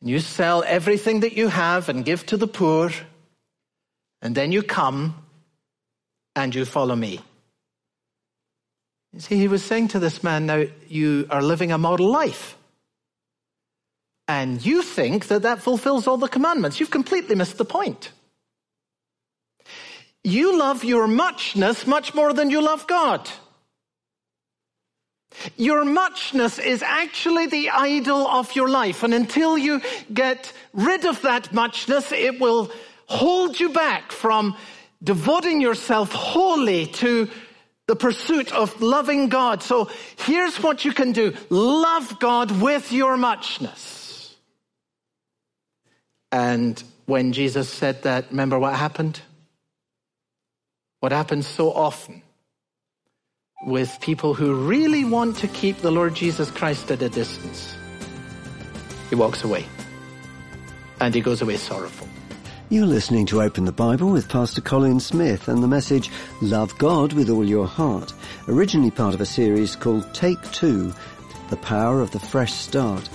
and 0.00 0.10
you 0.10 0.18
sell 0.18 0.64
everything 0.66 1.20
that 1.20 1.34
you 1.34 1.48
have 1.48 1.88
and 1.88 2.04
give 2.04 2.26
to 2.26 2.36
the 2.36 2.48
poor, 2.48 2.90
and 4.22 4.34
then 4.34 4.50
you 4.50 4.62
come 4.62 5.14
and 6.34 6.54
you 6.54 6.64
follow 6.64 6.96
me. 6.96 7.20
You 9.12 9.20
see, 9.20 9.36
he 9.36 9.48
was 9.48 9.64
saying 9.64 9.88
to 9.88 9.98
this 9.98 10.22
man, 10.22 10.46
now 10.46 10.64
you 10.88 11.26
are 11.30 11.42
living 11.42 11.72
a 11.72 11.78
model 11.78 12.10
life. 12.10 12.56
And 14.26 14.64
you 14.64 14.82
think 14.82 15.26
that 15.26 15.42
that 15.42 15.60
fulfills 15.60 16.06
all 16.06 16.16
the 16.16 16.28
commandments. 16.28 16.78
You've 16.78 16.90
completely 16.90 17.34
missed 17.34 17.58
the 17.58 17.64
point. 17.64 18.12
You 20.22 20.58
love 20.58 20.84
your 20.84 21.06
muchness 21.06 21.86
much 21.86 22.14
more 22.14 22.32
than 22.32 22.50
you 22.50 22.62
love 22.62 22.86
God. 22.86 23.30
Your 25.56 25.84
muchness 25.84 26.58
is 26.58 26.82
actually 26.82 27.46
the 27.46 27.70
idol 27.70 28.26
of 28.26 28.54
your 28.54 28.68
life. 28.68 29.02
And 29.02 29.14
until 29.14 29.56
you 29.56 29.80
get 30.12 30.52
rid 30.72 31.06
of 31.06 31.22
that 31.22 31.52
muchness, 31.52 32.12
it 32.12 32.40
will 32.40 32.70
hold 33.06 33.58
you 33.58 33.70
back 33.70 34.12
from 34.12 34.56
devoting 35.02 35.60
yourself 35.60 36.12
wholly 36.12 36.86
to 36.86 37.30
the 37.86 37.96
pursuit 37.96 38.52
of 38.52 38.80
loving 38.82 39.28
God. 39.28 39.62
So 39.62 39.90
here's 40.18 40.62
what 40.62 40.84
you 40.84 40.92
can 40.92 41.12
do. 41.12 41.34
Love 41.48 42.20
God 42.20 42.60
with 42.60 42.92
your 42.92 43.16
muchness. 43.16 44.36
And 46.30 46.82
when 47.06 47.32
Jesus 47.32 47.68
said 47.68 48.02
that, 48.02 48.30
remember 48.30 48.58
what 48.58 48.74
happened? 48.74 49.20
What 51.00 51.12
happens 51.12 51.46
so 51.46 51.72
often 51.72 52.22
with 53.64 53.98
people 54.02 54.34
who 54.34 54.54
really 54.54 55.02
want 55.02 55.38
to 55.38 55.48
keep 55.48 55.78
the 55.78 55.90
Lord 55.90 56.14
Jesus 56.14 56.50
Christ 56.50 56.90
at 56.90 57.00
a 57.00 57.08
distance. 57.08 57.74
He 59.08 59.14
walks 59.14 59.42
away. 59.42 59.64
And 61.00 61.14
he 61.14 61.22
goes 61.22 61.40
away 61.40 61.56
sorrowful. 61.56 62.06
You're 62.68 62.84
listening 62.84 63.24
to 63.26 63.40
Open 63.40 63.64
the 63.64 63.72
Bible 63.72 64.10
with 64.10 64.28
Pastor 64.28 64.60
Colin 64.60 65.00
Smith 65.00 65.48
and 65.48 65.62
the 65.62 65.68
message 65.68 66.10
Love 66.42 66.76
God 66.76 67.14
with 67.14 67.30
All 67.30 67.48
Your 67.48 67.66
Heart, 67.66 68.12
originally 68.46 68.90
part 68.90 69.14
of 69.14 69.22
a 69.22 69.26
series 69.26 69.76
called 69.76 70.12
Take 70.12 70.42
Two, 70.52 70.92
The 71.48 71.56
Power 71.56 72.02
of 72.02 72.10
the 72.10 72.20
Fresh 72.20 72.52
Start. 72.52 73.08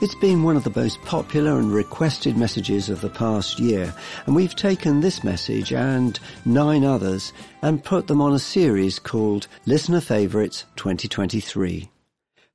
It's 0.00 0.14
been 0.14 0.44
one 0.44 0.56
of 0.56 0.62
the 0.62 0.72
most 0.76 1.02
popular 1.02 1.58
and 1.58 1.72
requested 1.72 2.36
messages 2.36 2.88
of 2.88 3.00
the 3.00 3.10
past 3.10 3.58
year, 3.58 3.92
and 4.26 4.36
we've 4.36 4.54
taken 4.54 5.00
this 5.00 5.24
message 5.24 5.72
and 5.72 6.20
nine 6.44 6.84
others 6.84 7.32
and 7.62 7.82
put 7.82 8.06
them 8.06 8.20
on 8.20 8.32
a 8.32 8.38
series 8.38 9.00
called 9.00 9.48
Listener 9.66 10.00
Favorites 10.00 10.66
2023. 10.76 11.90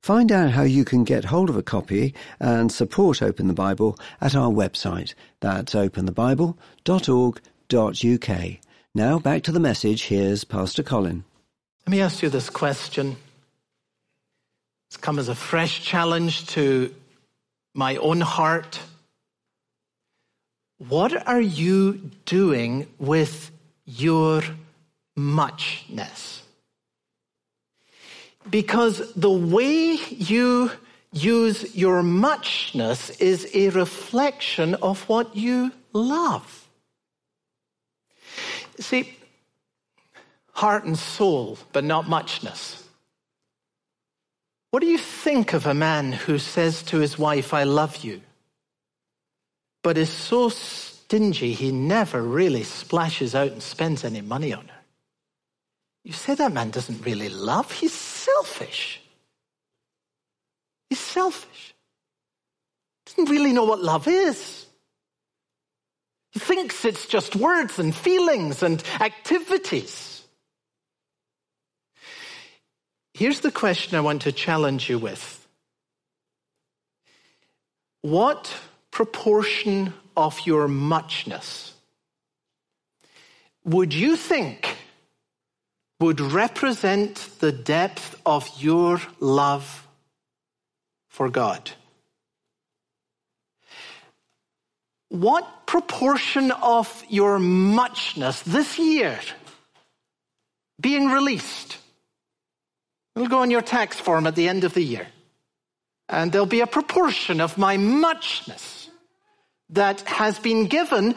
Find 0.00 0.32
out 0.32 0.52
how 0.52 0.62
you 0.62 0.86
can 0.86 1.04
get 1.04 1.26
hold 1.26 1.50
of 1.50 1.58
a 1.58 1.62
copy 1.62 2.14
and 2.40 2.72
support 2.72 3.20
Open 3.20 3.46
the 3.46 3.52
Bible 3.52 3.98
at 4.22 4.34
our 4.34 4.50
website. 4.50 5.12
That's 5.40 5.74
openthebible.org.uk. 5.74 8.58
Now 8.94 9.18
back 9.18 9.42
to 9.42 9.52
the 9.52 9.60
message. 9.60 10.04
Here's 10.04 10.44
Pastor 10.44 10.82
Colin. 10.82 11.24
Let 11.86 11.90
me 11.90 12.00
ask 12.00 12.22
you 12.22 12.30
this 12.30 12.48
question. 12.48 13.16
It's 14.88 14.96
come 14.96 15.18
as 15.18 15.28
a 15.28 15.34
fresh 15.34 15.82
challenge 15.82 16.46
to 16.46 16.94
my 17.74 17.96
own 17.96 18.20
heart. 18.20 18.78
What 20.78 21.26
are 21.26 21.40
you 21.40 22.10
doing 22.24 22.86
with 22.98 23.50
your 23.84 24.42
muchness? 25.16 26.42
Because 28.48 29.12
the 29.14 29.30
way 29.30 29.98
you 30.08 30.70
use 31.12 31.74
your 31.74 32.02
muchness 32.02 33.10
is 33.10 33.48
a 33.54 33.70
reflection 33.70 34.74
of 34.76 35.08
what 35.08 35.36
you 35.36 35.72
love. 35.92 36.68
See, 38.80 39.16
heart 40.52 40.84
and 40.84 40.98
soul, 40.98 41.58
but 41.72 41.84
not 41.84 42.08
muchness. 42.08 42.83
What 44.74 44.80
do 44.80 44.88
you 44.88 44.98
think 44.98 45.52
of 45.52 45.66
a 45.66 45.72
man 45.72 46.10
who 46.10 46.36
says 46.36 46.82
to 46.86 46.98
his 46.98 47.16
wife, 47.16 47.54
I 47.54 47.62
love 47.62 47.98
you, 47.98 48.20
but 49.84 49.96
is 49.96 50.10
so 50.10 50.48
stingy 50.48 51.52
he 51.52 51.70
never 51.70 52.20
really 52.20 52.64
splashes 52.64 53.36
out 53.36 53.52
and 53.52 53.62
spends 53.62 54.02
any 54.02 54.20
money 54.20 54.52
on 54.52 54.66
her? 54.66 54.80
You 56.02 56.12
say 56.12 56.34
that 56.34 56.52
man 56.52 56.70
doesn't 56.70 57.06
really 57.06 57.28
love, 57.28 57.70
he's 57.70 57.92
selfish. 57.92 59.00
He's 60.90 60.98
selfish. 60.98 61.76
Doesn't 63.06 63.30
really 63.30 63.52
know 63.52 63.66
what 63.66 63.80
love 63.80 64.08
is. 64.08 64.66
He 66.32 66.40
thinks 66.40 66.84
it's 66.84 67.06
just 67.06 67.36
words 67.36 67.78
and 67.78 67.94
feelings 67.94 68.64
and 68.64 68.82
activities. 69.00 70.13
Here's 73.14 73.40
the 73.40 73.52
question 73.52 73.96
I 73.96 74.00
want 74.00 74.22
to 74.22 74.32
challenge 74.32 74.90
you 74.90 74.98
with. 74.98 75.46
What 78.02 78.52
proportion 78.90 79.94
of 80.16 80.40
your 80.44 80.66
muchness 80.66 81.72
would 83.64 83.94
you 83.94 84.16
think 84.16 84.76
would 86.00 86.20
represent 86.20 87.28
the 87.38 87.52
depth 87.52 88.20
of 88.26 88.50
your 88.58 89.00
love 89.20 89.86
for 91.08 91.30
God? 91.30 91.70
What 95.08 95.66
proportion 95.66 96.50
of 96.50 97.04
your 97.08 97.38
muchness 97.38 98.42
this 98.42 98.76
year 98.76 99.20
being 100.80 101.08
released? 101.08 101.78
It'll 103.14 103.28
go 103.28 103.42
on 103.42 103.50
your 103.50 103.62
tax 103.62 103.98
form 103.98 104.26
at 104.26 104.34
the 104.34 104.48
end 104.48 104.64
of 104.64 104.74
the 104.74 104.82
year. 104.82 105.06
And 106.08 106.32
there'll 106.32 106.46
be 106.46 106.60
a 106.60 106.66
proportion 106.66 107.40
of 107.40 107.56
my 107.56 107.76
muchness 107.76 108.90
that 109.70 110.00
has 110.02 110.38
been 110.38 110.66
given 110.66 111.14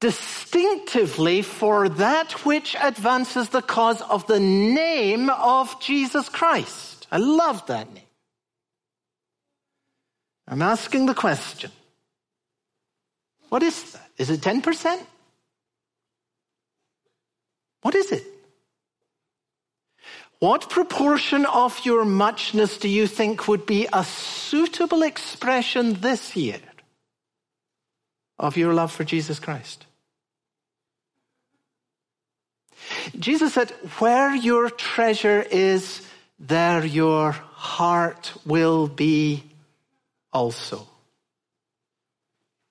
distinctively 0.00 1.42
for 1.42 1.88
that 1.88 2.44
which 2.44 2.74
advances 2.80 3.50
the 3.50 3.62
cause 3.62 4.02
of 4.02 4.26
the 4.26 4.40
name 4.40 5.30
of 5.30 5.80
Jesus 5.80 6.28
Christ. 6.28 7.06
I 7.10 7.18
love 7.18 7.64
that 7.66 7.92
name. 7.94 8.02
I'm 10.48 10.62
asking 10.62 11.06
the 11.06 11.14
question 11.14 11.70
what 13.48 13.62
is 13.62 13.92
that? 13.92 14.08
Is 14.16 14.30
it 14.30 14.40
10%? 14.40 15.06
What 17.82 17.94
is 17.94 18.10
it? 18.10 18.24
What 20.42 20.68
proportion 20.68 21.46
of 21.46 21.86
your 21.86 22.04
muchness 22.04 22.78
do 22.78 22.88
you 22.88 23.06
think 23.06 23.46
would 23.46 23.64
be 23.64 23.86
a 23.92 24.02
suitable 24.02 25.04
expression 25.04 25.94
this 26.00 26.34
year 26.34 26.58
of 28.40 28.56
your 28.56 28.74
love 28.74 28.90
for 28.90 29.04
Jesus 29.04 29.38
Christ? 29.38 29.86
Jesus 33.16 33.54
said, 33.54 33.70
Where 34.00 34.34
your 34.34 34.68
treasure 34.68 35.42
is, 35.42 36.04
there 36.40 36.84
your 36.84 37.30
heart 37.30 38.32
will 38.44 38.88
be 38.88 39.44
also. 40.32 40.88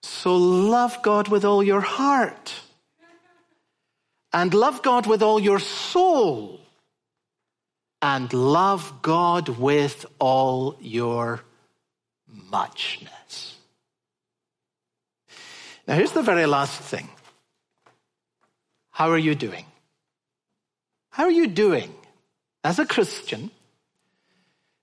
So 0.03 0.35
love 0.35 1.01
God 1.01 1.29
with 1.29 1.45
all 1.45 1.63
your 1.63 1.79
heart. 1.79 2.53
And 4.33 4.53
love 4.53 4.81
God 4.81 5.07
with 5.07 5.23
all 5.23 5.39
your 5.39 5.59
soul. 5.59 6.60
And 8.01 8.31
love 8.33 9.01
God 9.01 9.47
with 9.47 10.05
all 10.17 10.75
your 10.81 11.41
muchness. 12.27 13.57
Now, 15.87 15.95
here's 15.95 16.11
the 16.11 16.21
very 16.21 16.45
last 16.45 16.79
thing. 16.79 17.09
How 18.91 19.09
are 19.09 19.17
you 19.17 19.35
doing? 19.35 19.65
How 21.09 21.23
are 21.23 21.31
you 21.31 21.47
doing 21.47 21.93
as 22.63 22.79
a 22.79 22.85
Christian 22.85 23.51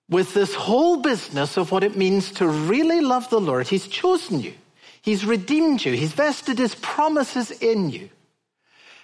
with 0.09 0.35
this 0.35 0.55
whole 0.55 0.99
business 0.99 1.57
of 1.57 1.73
what 1.73 1.85
it 1.85 1.97
means 1.97 2.33
to 2.33 2.47
really 2.47 3.01
love 3.01 3.31
the 3.31 3.41
Lord? 3.41 3.69
He's 3.69 3.89
chosen 3.89 4.41
you. 4.41 4.55
He's 5.01 5.25
redeemed 5.25 5.85
you. 5.85 5.93
He's 5.93 6.13
vested 6.13 6.59
his 6.59 6.75
promises 6.75 7.51
in 7.51 7.91
you. 7.91 8.11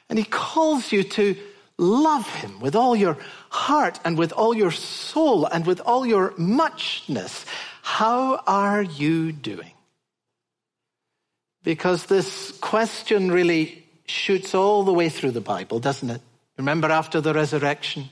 And 0.09 0.19
he 0.19 0.25
calls 0.25 0.93
you 0.93 1.03
to 1.03 1.37
love 1.79 2.29
him 2.29 2.61
with 2.61 2.77
all 2.77 2.95
your 2.95 3.17
heart 3.51 3.99
and 4.05 4.17
with 4.17 4.33
all 4.33 4.55
your 4.55 4.71
soul 4.71 5.47
and 5.47 5.67
with 5.67 5.81
all 5.81 6.07
your 6.07 6.35
muchness, 6.37 7.45
how 7.83 8.43
are 8.47 8.83
you 8.83 9.33
doing? 9.33 9.73
Because 11.63 12.07
this 12.07 12.53
question 12.59 13.31
really 13.31 13.85
shoots 14.07 14.55
all 14.55 14.85
the 14.85 14.93
way 14.93 15.09
through 15.09 15.33
the 15.33 15.41
Bible, 15.41 15.81
doesn't 15.81 16.11
it? 16.11 16.21
Remember 16.57 16.91
after 16.91 17.21
the 17.21 17.35
resurrection, 17.35 18.11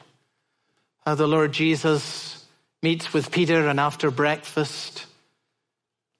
how 1.04 1.14
the 1.14 1.28
Lord 1.28 1.52
Jesus 1.52 2.44
meets 2.82 3.12
with 3.12 3.30
Peter 3.30 3.68
and 3.68 3.78
after 3.78 4.10
breakfast 4.10 5.06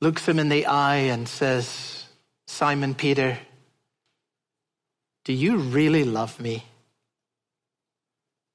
looks 0.01 0.29
him 0.29 0.39
in 0.39 0.49
the 0.49 0.67
eye 0.67 0.97
and 0.97 1.29
says, 1.29 2.05
Simon 2.47 2.95
Peter, 2.95 3.39
do 5.25 5.33
you 5.33 5.57
really 5.57 6.05
love 6.05 6.39
me? 6.41 6.65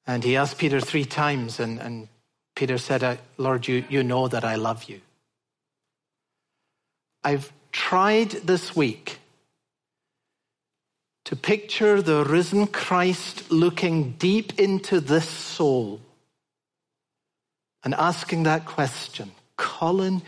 And 0.07 0.23
he 0.23 0.37
asked 0.37 0.57
Peter 0.57 0.79
three 0.79 1.03
times, 1.03 1.59
and, 1.59 1.79
and 1.79 2.07
Peter 2.55 2.77
said, 2.77 3.03
uh, 3.03 3.17
Lord, 3.37 3.67
you, 3.67 3.83
you 3.89 4.03
know 4.03 4.29
that 4.29 4.45
I 4.45 4.55
love 4.55 4.85
you. 4.85 5.01
I've 7.23 7.51
tried 7.73 8.31
this 8.31 8.73
week 8.73 9.19
to 11.25 11.35
picture 11.35 12.01
the 12.01 12.23
risen 12.23 12.67
Christ 12.67 13.51
looking 13.51 14.13
deep 14.13 14.57
into 14.57 15.01
this 15.01 15.27
soul 15.27 15.99
and 17.83 17.93
asking 17.93 18.43
that 18.43 18.65
question 18.65 19.31
Colin, 19.57 20.21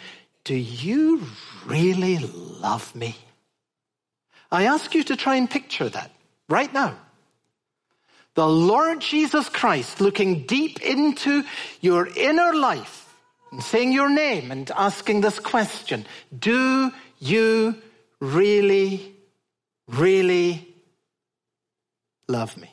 do 0.44 0.56
you 0.56 1.24
really 1.66 2.18
love 2.18 2.94
me? 2.96 3.16
I 4.52 4.66
ask 4.66 4.94
you 4.94 5.04
to 5.04 5.16
try 5.16 5.36
and 5.36 5.50
picture 5.50 5.88
that 5.88 6.12
right 6.50 6.74
now. 6.74 6.98
The 8.36 8.48
Lord 8.48 9.02
Jesus 9.02 9.50
Christ 9.50 10.02
looking 10.02 10.46
deep 10.46 10.82
into 10.82 11.44
your 11.82 12.08
inner 12.08 12.54
life 12.54 13.14
and 13.52 13.64
saying 13.64 13.92
your 13.92 14.10
name 14.10 14.52
and 14.52 14.70
asking 14.76 15.22
this 15.22 15.40
question 15.40 16.06
Do 16.38 16.92
you 17.20 17.76
really, 18.20 19.16
really 19.88 20.68
love 22.28 22.56
me? 22.58 22.72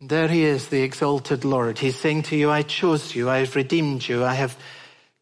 There 0.00 0.28
he 0.28 0.44
is, 0.44 0.68
the 0.68 0.82
exalted 0.82 1.44
Lord. 1.44 1.78
He's 1.78 1.96
saying 1.96 2.24
to 2.24 2.36
you, 2.36 2.50
I 2.50 2.62
chose 2.62 3.14
you, 3.14 3.30
I 3.30 3.38
have 3.38 3.56
redeemed 3.56 4.06
you, 4.06 4.24
I 4.24 4.34
have 4.34 4.56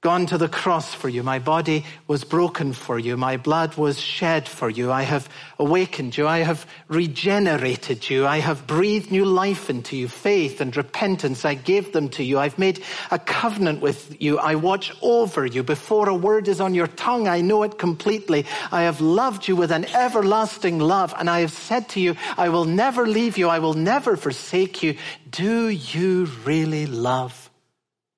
gone 0.04 0.26
to 0.26 0.36
the 0.36 0.50
cross 0.50 0.92
for 0.92 1.08
you. 1.08 1.22
My 1.22 1.38
body 1.38 1.82
was 2.06 2.24
broken 2.24 2.74
for 2.74 2.98
you. 2.98 3.16
My 3.16 3.38
blood 3.38 3.78
was 3.78 3.98
shed 3.98 4.46
for 4.46 4.68
you. 4.68 4.92
I 4.92 5.00
have 5.00 5.26
awakened 5.58 6.14
you. 6.14 6.28
I 6.28 6.40
have 6.40 6.66
regenerated 6.88 8.10
you. 8.10 8.26
I 8.26 8.40
have 8.40 8.66
breathed 8.66 9.10
new 9.10 9.24
life 9.24 9.70
into 9.70 9.96
you. 9.96 10.08
Faith 10.08 10.60
and 10.60 10.76
repentance. 10.76 11.46
I 11.46 11.54
gave 11.54 11.94
them 11.94 12.10
to 12.10 12.22
you. 12.22 12.38
I've 12.38 12.58
made 12.58 12.82
a 13.10 13.18
covenant 13.18 13.80
with 13.80 14.20
you. 14.20 14.38
I 14.38 14.56
watch 14.56 14.92
over 15.00 15.46
you. 15.46 15.62
Before 15.62 16.06
a 16.10 16.14
word 16.14 16.48
is 16.48 16.60
on 16.60 16.74
your 16.74 16.88
tongue, 16.88 17.26
I 17.26 17.40
know 17.40 17.62
it 17.62 17.78
completely. 17.78 18.44
I 18.70 18.82
have 18.82 19.00
loved 19.00 19.48
you 19.48 19.56
with 19.56 19.72
an 19.72 19.86
everlasting 19.86 20.80
love. 20.80 21.14
And 21.16 21.30
I 21.30 21.40
have 21.40 21.52
said 21.52 21.88
to 21.90 22.00
you, 22.00 22.14
I 22.36 22.50
will 22.50 22.66
never 22.66 23.06
leave 23.06 23.38
you. 23.38 23.48
I 23.48 23.58
will 23.58 23.72
never 23.72 24.18
forsake 24.18 24.82
you. 24.82 24.98
Do 25.30 25.68
you 25.68 26.26
really 26.44 26.84
love 26.84 27.48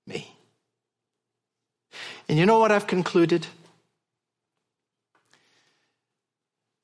me? 0.05 0.33
And 2.29 2.39
you 2.39 2.47
know 2.47 2.59
what 2.59 2.73
I've 2.73 2.87
concluded? 2.87 3.47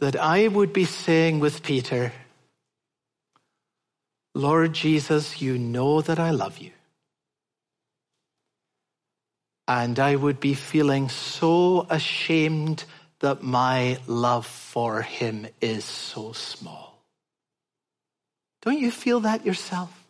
That 0.01 0.17
I 0.17 0.49
would 0.49 0.73
be 0.73 0.85
saying 0.85 1.41
with 1.41 1.63
Peter, 1.63 2.13
Lord 4.35 4.73
Jesus, 4.73 5.43
you 5.43 5.59
know 5.59 6.01
that 6.01 6.19
I 6.19 6.31
love 6.31 6.59
you. 6.59 6.71
And 9.69 9.99
I 9.99 10.17
would 10.17 10.41
be 10.41 10.55
feeling 10.55 11.09
so 11.09 11.87
ashamed 11.89 12.85
that 13.21 13.43
my 13.43 13.99
love 14.07 14.47
for 14.47 15.03
him 15.03 15.47
is 15.61 15.85
so 15.85 16.33
small. 16.33 16.99
Don't 18.63 18.79
you 18.79 18.91
feel 18.91 19.21
that 19.21 19.47
yourself? 19.47 20.02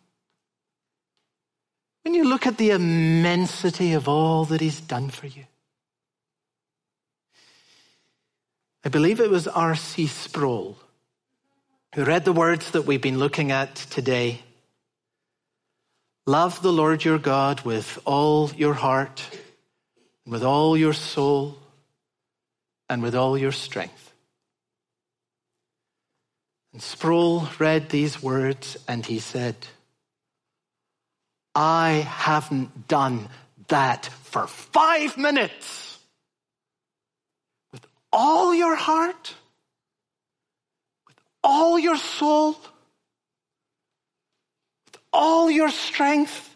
When 2.03 2.13
you 2.13 2.23
look 2.25 2.45
at 2.45 2.57
the 2.57 2.71
immensity 2.71 3.93
of 3.93 4.07
all 4.07 4.45
that 4.45 4.61
he's 4.61 4.81
done 4.81 5.09
for 5.09 5.27
you. 5.27 5.45
I 8.85 8.89
believe 8.89 9.19
it 9.19 9.29
was 9.29 9.47
R.C. 9.47 10.07
Sproul 10.07 10.77
who 11.93 12.03
read 12.03 12.25
the 12.25 12.33
words 12.33 12.71
that 12.71 12.85
we've 12.85 13.01
been 13.01 13.19
looking 13.19 13.51
at 13.51 13.75
today. 13.75 14.41
Love 16.25 16.61
the 16.61 16.73
Lord 16.73 17.03
your 17.03 17.19
God 17.19 17.61
with 17.61 17.99
all 18.03 18.49
your 18.55 18.73
heart, 18.73 19.23
with 20.25 20.43
all 20.43 20.75
your 20.75 20.93
soul, 20.93 21.57
and 22.89 23.03
with 23.03 23.13
all 23.13 23.37
your 23.37 23.51
strength. 23.51 24.11
And 26.71 26.81
Sproul 26.81 27.47
read 27.59 27.89
these 27.89 28.23
words 28.23 28.75
and 28.87 29.05
he 29.05 29.19
said, 29.19 29.55
I 31.55 32.05
haven't 32.07 32.87
done 32.87 33.29
that 33.67 34.05
for 34.05 34.47
five 34.47 35.17
minutes. 35.17 35.99
With 37.71 37.85
all 38.11 38.53
your 38.53 38.75
heart, 38.75 39.33
with 41.07 41.15
all 41.43 41.77
your 41.77 41.97
soul, 41.97 42.53
with 44.85 44.97
all 45.11 45.49
your 45.49 45.69
strength. 45.69 46.49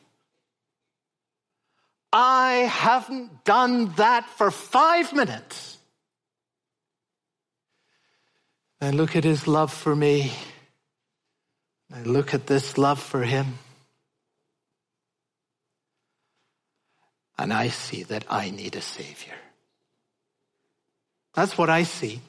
I 2.11 2.67
haven't 2.71 3.43
done 3.43 3.93
that 3.97 4.27
for 4.29 4.49
five 4.49 5.13
minutes. 5.13 5.77
I 8.79 8.91
look 8.91 9.15
at 9.15 9.23
his 9.23 9.47
love 9.47 9.73
for 9.73 9.95
me. 9.95 10.31
I 11.93 12.01
look 12.03 12.33
at 12.33 12.47
this 12.47 12.77
love 12.77 12.99
for 12.99 13.23
him. 13.23 13.57
And 17.37 17.53
I 17.53 17.69
see 17.69 18.03
that 18.03 18.25
I 18.29 18.49
need 18.49 18.75
a 18.75 18.81
Savior. 18.81 19.35
That's 21.33 21.57
what 21.57 21.69
I 21.69 21.83
see. 21.83 22.21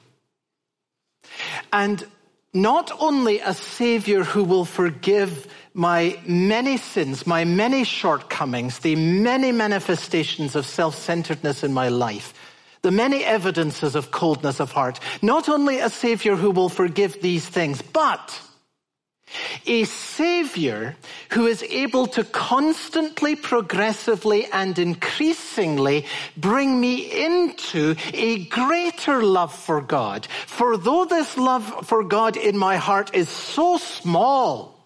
And 1.73 2.05
not 2.53 2.91
only 2.99 3.39
a 3.39 3.53
Savior 3.53 4.23
who 4.23 4.43
will 4.43 4.65
forgive 4.65 5.47
my 5.73 6.19
many 6.25 6.77
sins, 6.77 7.25
my 7.25 7.45
many 7.45 7.83
shortcomings, 7.83 8.79
the 8.79 8.95
many 8.95 9.51
manifestations 9.51 10.55
of 10.55 10.65
self-centeredness 10.65 11.63
in 11.63 11.73
my 11.73 11.89
life, 11.89 12.33
the 12.81 12.91
many 12.91 13.23
evidences 13.23 13.95
of 13.95 14.11
coldness 14.11 14.59
of 14.59 14.71
heart. 14.71 14.99
Not 15.21 15.49
only 15.49 15.79
a 15.79 15.89
Savior 15.89 16.35
who 16.35 16.51
will 16.51 16.69
forgive 16.69 17.21
these 17.21 17.47
things, 17.47 17.81
but 17.81 18.41
a 19.65 19.83
savior 19.85 20.95
who 21.31 21.45
is 21.45 21.63
able 21.63 22.07
to 22.07 22.23
constantly, 22.23 23.35
progressively, 23.35 24.45
and 24.47 24.77
increasingly 24.79 26.05
bring 26.37 26.79
me 26.79 27.25
into 27.25 27.95
a 28.13 28.45
greater 28.45 29.21
love 29.23 29.53
for 29.53 29.81
God. 29.81 30.25
For 30.47 30.77
though 30.77 31.05
this 31.05 31.37
love 31.37 31.87
for 31.87 32.03
God 32.03 32.37
in 32.37 32.57
my 32.57 32.77
heart 32.77 33.13
is 33.13 33.29
so 33.29 33.77
small 33.77 34.79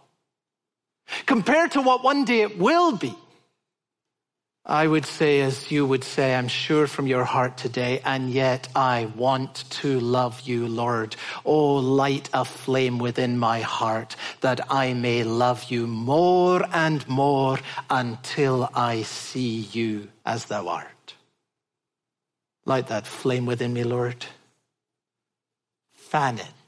compared 1.25 1.71
to 1.71 1.81
what 1.81 2.03
one 2.03 2.25
day 2.25 2.41
it 2.41 2.57
will 2.57 2.95
be, 2.97 3.15
I 4.65 4.87
would 4.87 5.05
say, 5.05 5.41
as 5.41 5.71
you 5.71 5.85
would 5.85 6.05
say, 6.05 6.33
I'm 6.33 6.47
sure 6.47 6.87
from 6.87 7.05
your 7.05 7.25
heart 7.25 7.57
today, 7.57 7.99
and 8.05 8.29
yet 8.29 8.69
I 8.73 9.11
want 9.13 9.69
to 9.81 9.99
love 9.99 10.39
you, 10.41 10.67
Lord. 10.67 11.17
Oh, 11.43 11.75
light 11.75 12.29
a 12.33 12.45
flame 12.45 12.97
within 12.97 13.37
my 13.37 13.59
heart 13.59 14.15
that 14.39 14.61
I 14.71 14.93
may 14.93 15.25
love 15.25 15.65
you 15.69 15.85
more 15.85 16.65
and 16.71 17.05
more 17.09 17.59
until 17.89 18.69
I 18.73 19.01
see 19.01 19.67
you 19.73 20.07
as 20.25 20.45
thou 20.45 20.69
art. 20.69 21.15
Light 22.65 22.87
that 22.87 23.05
flame 23.05 23.45
within 23.45 23.73
me, 23.73 23.83
Lord. 23.83 24.25
Fan 25.93 26.37
it 26.37 26.62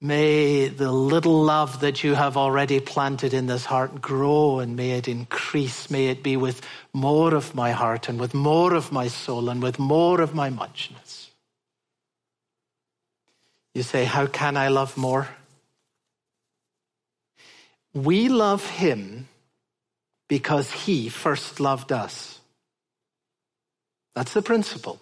May 0.00 0.68
the 0.68 0.92
little 0.92 1.42
love 1.42 1.80
that 1.80 2.04
you 2.04 2.14
have 2.14 2.36
already 2.36 2.80
planted 2.80 3.32
in 3.32 3.46
this 3.46 3.64
heart 3.64 4.02
grow 4.02 4.58
and 4.58 4.76
may 4.76 4.90
it 4.92 5.08
increase. 5.08 5.90
May 5.90 6.08
it 6.08 6.22
be 6.22 6.36
with 6.36 6.60
more 6.92 7.34
of 7.34 7.54
my 7.54 7.70
heart 7.70 8.08
and 8.08 8.20
with 8.20 8.34
more 8.34 8.74
of 8.74 8.92
my 8.92 9.08
soul 9.08 9.48
and 9.48 9.62
with 9.62 9.78
more 9.78 10.20
of 10.20 10.34
my 10.34 10.50
muchness. 10.50 11.30
You 13.74 13.82
say, 13.82 14.04
How 14.04 14.26
can 14.26 14.56
I 14.56 14.68
love 14.68 14.96
more? 14.96 15.28
We 17.94 18.28
love 18.28 18.68
him 18.68 19.28
because 20.28 20.70
he 20.70 21.08
first 21.08 21.58
loved 21.58 21.90
us. 21.90 22.40
That's 24.14 24.34
the 24.34 24.42
principle. 24.42 25.00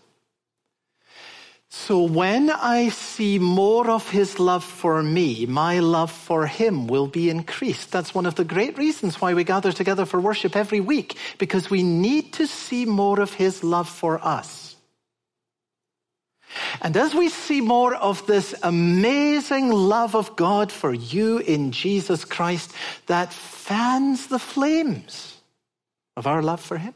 So 1.76 2.02
when 2.04 2.50
I 2.50 2.88
see 2.88 3.38
more 3.38 3.90
of 3.90 4.08
his 4.08 4.38
love 4.38 4.64
for 4.64 5.02
me, 5.02 5.44
my 5.44 5.80
love 5.80 6.10
for 6.10 6.46
him 6.46 6.87
will 6.87 7.08
be 7.08 7.28
increased. 7.28 7.90
That's 7.90 8.14
one 8.14 8.24
of 8.24 8.37
the 8.37 8.44
great 8.44 8.78
reasons 8.78 9.20
why 9.20 9.34
we 9.34 9.44
gather 9.44 9.70
together 9.70 10.06
for 10.06 10.18
worship 10.18 10.56
every 10.56 10.80
week, 10.80 11.18
because 11.37 11.68
we 11.68 11.82
need 11.82 12.32
to 12.34 12.46
see 12.46 12.87
more 12.87 13.20
of 13.20 13.34
his 13.34 13.62
love 13.62 13.88
for 13.88 14.18
us. 14.24 14.76
And 16.80 16.96
as 16.96 17.12
we 17.12 17.28
see 17.28 17.60
more 17.60 17.94
of 17.94 18.24
this 18.26 18.54
amazing 18.62 19.70
love 19.70 20.14
of 20.14 20.37
God 20.37 20.72
for 20.72 20.94
you 20.94 21.38
in 21.38 21.72
Jesus 21.72 22.24
Christ, 22.24 22.72
that 23.08 23.32
fans 23.32 24.28
the 24.28 24.38
flames 24.38 25.37
of 26.16 26.26
our 26.26 26.40
love 26.40 26.60
for 26.60 26.78
him. 26.78 26.94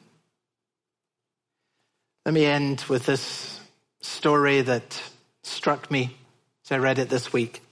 Let 2.25 2.33
me 2.33 2.47
end 2.47 2.85
with 2.89 3.05
this 3.05 3.58
story 4.01 4.61
that 4.63 5.03
struck 5.43 5.91
me 5.91 6.17
as 6.65 6.73
I 6.73 6.79
read 6.79 6.99
it 6.99 7.09
this 7.09 7.33
week. 7.33 7.63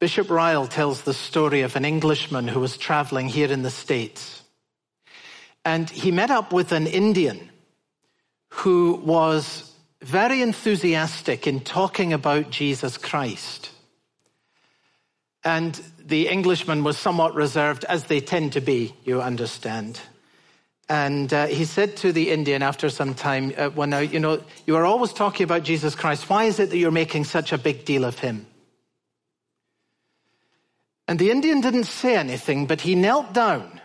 Bishop 0.00 0.30
Ryle 0.30 0.66
tells 0.66 1.02
the 1.02 1.14
story 1.14 1.60
of 1.62 1.76
an 1.76 1.84
Englishman 1.84 2.48
who 2.48 2.58
was 2.58 2.76
traveling 2.76 3.28
here 3.28 3.52
in 3.52 3.62
the 3.62 3.70
States. 3.70 4.42
And 5.64 5.88
he 5.88 6.10
met 6.10 6.30
up 6.30 6.52
with 6.52 6.72
an 6.72 6.88
Indian 6.88 7.50
who 8.48 9.00
was 9.04 9.72
very 10.02 10.42
enthusiastic 10.42 11.46
in 11.46 11.60
talking 11.60 12.12
about 12.12 12.50
Jesus 12.50 12.98
Christ. 12.98 13.70
And 15.44 15.80
the 15.98 16.28
Englishman 16.28 16.82
was 16.82 16.98
somewhat 16.98 17.34
reserved, 17.34 17.84
as 17.84 18.04
they 18.04 18.20
tend 18.20 18.54
to 18.54 18.60
be, 18.60 18.94
you 19.04 19.22
understand. 19.22 20.00
And 20.88 21.32
uh, 21.32 21.46
he 21.46 21.64
said 21.64 21.96
to 21.98 22.12
the 22.12 22.30
Indian 22.30 22.62
after 22.62 22.90
some 22.90 23.14
time, 23.14 23.54
uh, 23.56 23.70
well, 23.74 23.88
now, 23.88 24.00
you 24.00 24.20
know, 24.20 24.42
you 24.66 24.76
are 24.76 24.84
always 24.84 25.12
talking 25.12 25.44
about 25.44 25.62
Jesus 25.62 25.94
Christ. 25.94 26.28
Why 26.28 26.44
is 26.44 26.58
it 26.58 26.70
that 26.70 26.76
you're 26.76 26.90
making 26.90 27.24
such 27.24 27.52
a 27.52 27.58
big 27.58 27.84
deal 27.84 28.04
of 28.04 28.18
him? 28.18 28.46
And 31.08 31.18
the 31.18 31.30
Indian 31.30 31.60
didn't 31.60 31.84
say 31.84 32.16
anything, 32.16 32.66
but 32.66 32.80
he 32.80 32.94
knelt 32.94 33.32
down 33.32 33.80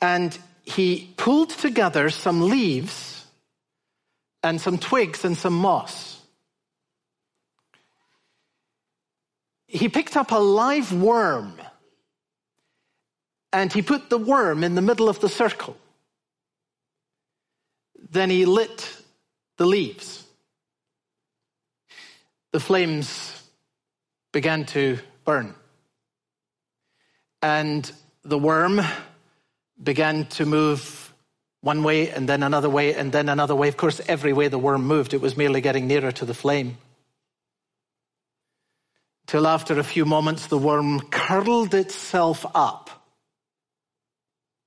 and 0.00 0.36
he 0.64 1.12
pulled 1.16 1.50
together 1.50 2.10
some 2.10 2.48
leaves 2.48 3.24
and 4.42 4.60
some 4.60 4.78
twigs 4.78 5.24
and 5.24 5.36
some 5.36 5.54
moss. 5.54 6.20
He 9.66 9.88
picked 9.88 10.16
up 10.16 10.30
a 10.30 10.38
live 10.38 10.92
worm 10.92 11.54
and 13.52 13.72
he 13.72 13.82
put 13.82 14.10
the 14.10 14.18
worm 14.18 14.62
in 14.64 14.74
the 14.74 14.82
middle 14.82 15.08
of 15.08 15.20
the 15.20 15.28
circle. 15.28 15.76
Then 18.10 18.30
he 18.30 18.44
lit 18.44 18.96
the 19.56 19.66
leaves. 19.66 20.24
The 22.52 22.60
flames 22.60 23.42
began 24.32 24.64
to 24.66 24.98
burn. 25.24 25.54
And 27.42 27.90
the 28.24 28.38
worm 28.38 28.80
began 29.82 30.26
to 30.26 30.46
move 30.46 31.12
one 31.60 31.82
way 31.82 32.10
and 32.10 32.28
then 32.28 32.42
another 32.42 32.70
way 32.70 32.94
and 32.94 33.12
then 33.12 33.28
another 33.28 33.54
way. 33.54 33.68
Of 33.68 33.76
course, 33.76 34.00
every 34.08 34.32
way 34.32 34.48
the 34.48 34.58
worm 34.58 34.86
moved, 34.86 35.14
it 35.14 35.20
was 35.20 35.36
merely 35.36 35.60
getting 35.60 35.86
nearer 35.86 36.12
to 36.12 36.24
the 36.24 36.34
flame. 36.34 36.78
Till 39.26 39.46
after 39.46 39.78
a 39.78 39.84
few 39.84 40.04
moments, 40.04 40.46
the 40.46 40.56
worm 40.56 41.00
curled 41.00 41.74
itself 41.74 42.46
up 42.54 42.87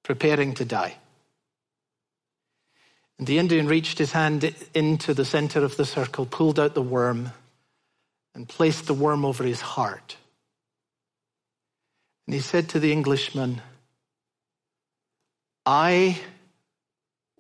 preparing 0.04 0.54
to 0.56 0.66
die. 0.66 0.96
And 3.18 3.28
the 3.28 3.38
Indian 3.38 3.68
reached 3.68 4.00
his 4.00 4.12
hand 4.12 4.56
into 4.74 5.14
the 5.14 5.26
center 5.26 5.64
of 5.64 5.78
the 5.78 5.86
circle, 5.86 6.26
pulled 6.26 6.60
out 6.60 6.74
the 6.74 6.82
worm, 6.82 7.32
and 8.34 8.48
placed 8.48 8.88
the 8.88 8.94
worm 8.94 9.26
over 9.26 9.44
his 9.44 9.62
heart. 9.62 10.18
And 12.26 12.34
he 12.34 12.42
said 12.42 12.70
to 12.70 12.80
the 12.80 12.92
Englishman, 12.92 13.62
I 15.66 16.20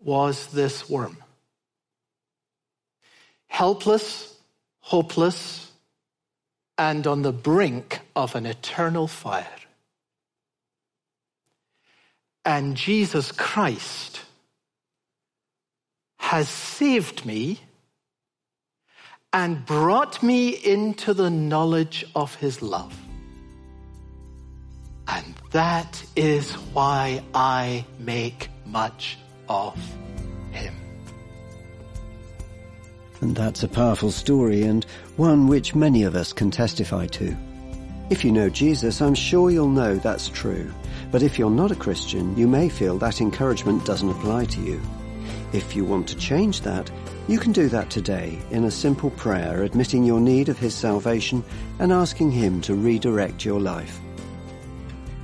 was 0.03 0.47
this 0.47 0.89
worm. 0.89 1.17
Helpless, 3.47 4.35
hopeless, 4.81 5.71
and 6.77 7.05
on 7.07 7.21
the 7.21 7.31
brink 7.31 8.01
of 8.15 8.35
an 8.35 8.45
eternal 8.45 9.07
fire. 9.07 9.60
And 12.43 12.75
Jesus 12.75 13.31
Christ 13.31 14.21
has 16.17 16.49
saved 16.49 17.25
me 17.25 17.59
and 19.33 19.65
brought 19.65 20.21
me 20.21 20.49
into 20.49 21.13
the 21.13 21.29
knowledge 21.29 22.05
of 22.15 22.35
his 22.35 22.61
love. 22.61 22.97
And 25.07 25.35
that 25.51 26.03
is 26.15 26.51
why 26.73 27.23
I 27.33 27.85
make 27.99 28.49
much 28.65 29.17
of 29.49 29.75
him. 30.51 30.73
And 33.19 33.35
that's 33.35 33.61
a 33.61 33.67
powerful 33.67 34.11
story 34.11 34.63
and 34.63 34.83
one 35.17 35.47
which 35.47 35.75
many 35.75 36.03
of 36.03 36.15
us 36.15 36.33
can 36.33 36.49
testify 36.49 37.07
to. 37.07 37.35
If 38.09 38.25
you 38.25 38.31
know 38.31 38.49
Jesus, 38.49 39.01
I'm 39.01 39.15
sure 39.15 39.51
you'll 39.51 39.69
know 39.69 39.95
that's 39.95 40.27
true. 40.29 40.71
But 41.11 41.23
if 41.23 41.37
you're 41.37 41.49
not 41.49 41.71
a 41.71 41.75
Christian, 41.75 42.35
you 42.37 42.47
may 42.47 42.69
feel 42.69 42.97
that 42.99 43.19
encouragement 43.19 43.85
doesn't 43.85 44.09
apply 44.09 44.45
to 44.45 44.61
you. 44.61 44.81
If 45.51 45.75
you 45.75 45.83
want 45.83 46.07
to 46.07 46.15
change 46.15 46.61
that, 46.61 46.89
you 47.27 47.37
can 47.37 47.51
do 47.51 47.67
that 47.69 47.89
today 47.89 48.39
in 48.49 48.63
a 48.63 48.71
simple 48.71 49.09
prayer 49.11 49.63
admitting 49.63 50.05
your 50.05 50.21
need 50.21 50.47
of 50.47 50.57
His 50.57 50.73
salvation 50.73 51.43
and 51.79 51.91
asking 51.91 52.31
Him 52.31 52.61
to 52.61 52.75
redirect 52.75 53.43
your 53.43 53.59
life. 53.59 53.99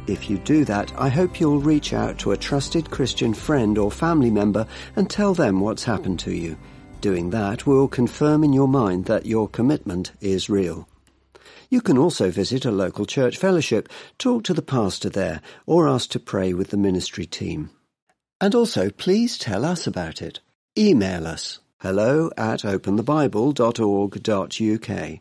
If 0.08 0.30
you 0.30 0.38
do 0.38 0.66
that, 0.66 0.94
I 0.98 1.10
hope 1.10 1.40
you'll 1.40 1.60
reach 1.60 1.94
out 1.94 2.18
to 2.20 2.32
a 2.32 2.38
trusted 2.38 2.92
Christian 2.92 3.34
friend 3.34 3.78
or 3.78 3.90
family 3.90 4.32
member 4.32 4.68
and 4.96 5.10
tell 5.10 5.34
them 5.34 5.62
what's 5.62 5.84
happened 5.84 6.20
to 6.20 6.34
you. 6.34 6.58
Doing 7.00 7.30
that 7.30 7.66
will 7.66 7.88
confirm 7.88 8.44
in 8.44 8.54
your 8.54 8.68
mind 8.68 9.06
that 9.06 9.26
your 9.26 9.48
commitment 9.48 10.12
is 10.20 10.50
real. 10.50 10.88
You 11.70 11.82
can 11.82 11.98
also 11.98 12.32
visit 12.32 12.64
a 12.66 12.72
local 12.72 13.06
church 13.06 13.38
fellowship, 13.38 13.90
talk 14.18 14.44
to 14.46 14.54
the 14.54 14.62
pastor 14.62 15.10
there, 15.10 15.42
or 15.66 15.88
ask 15.88 16.10
to 16.12 16.20
pray 16.20 16.54
with 16.54 16.70
the 16.70 16.78
ministry 16.78 17.26
team. 17.26 17.70
And 18.40 18.56
also, 18.56 18.90
please 18.90 19.38
tell 19.38 19.66
us 19.66 19.88
about 19.88 20.22
it. 20.22 20.40
Email 20.78 21.28
us 21.28 21.60
hello 21.80 22.32
at 22.38 22.62
openthebible.org.uk. 22.62 25.20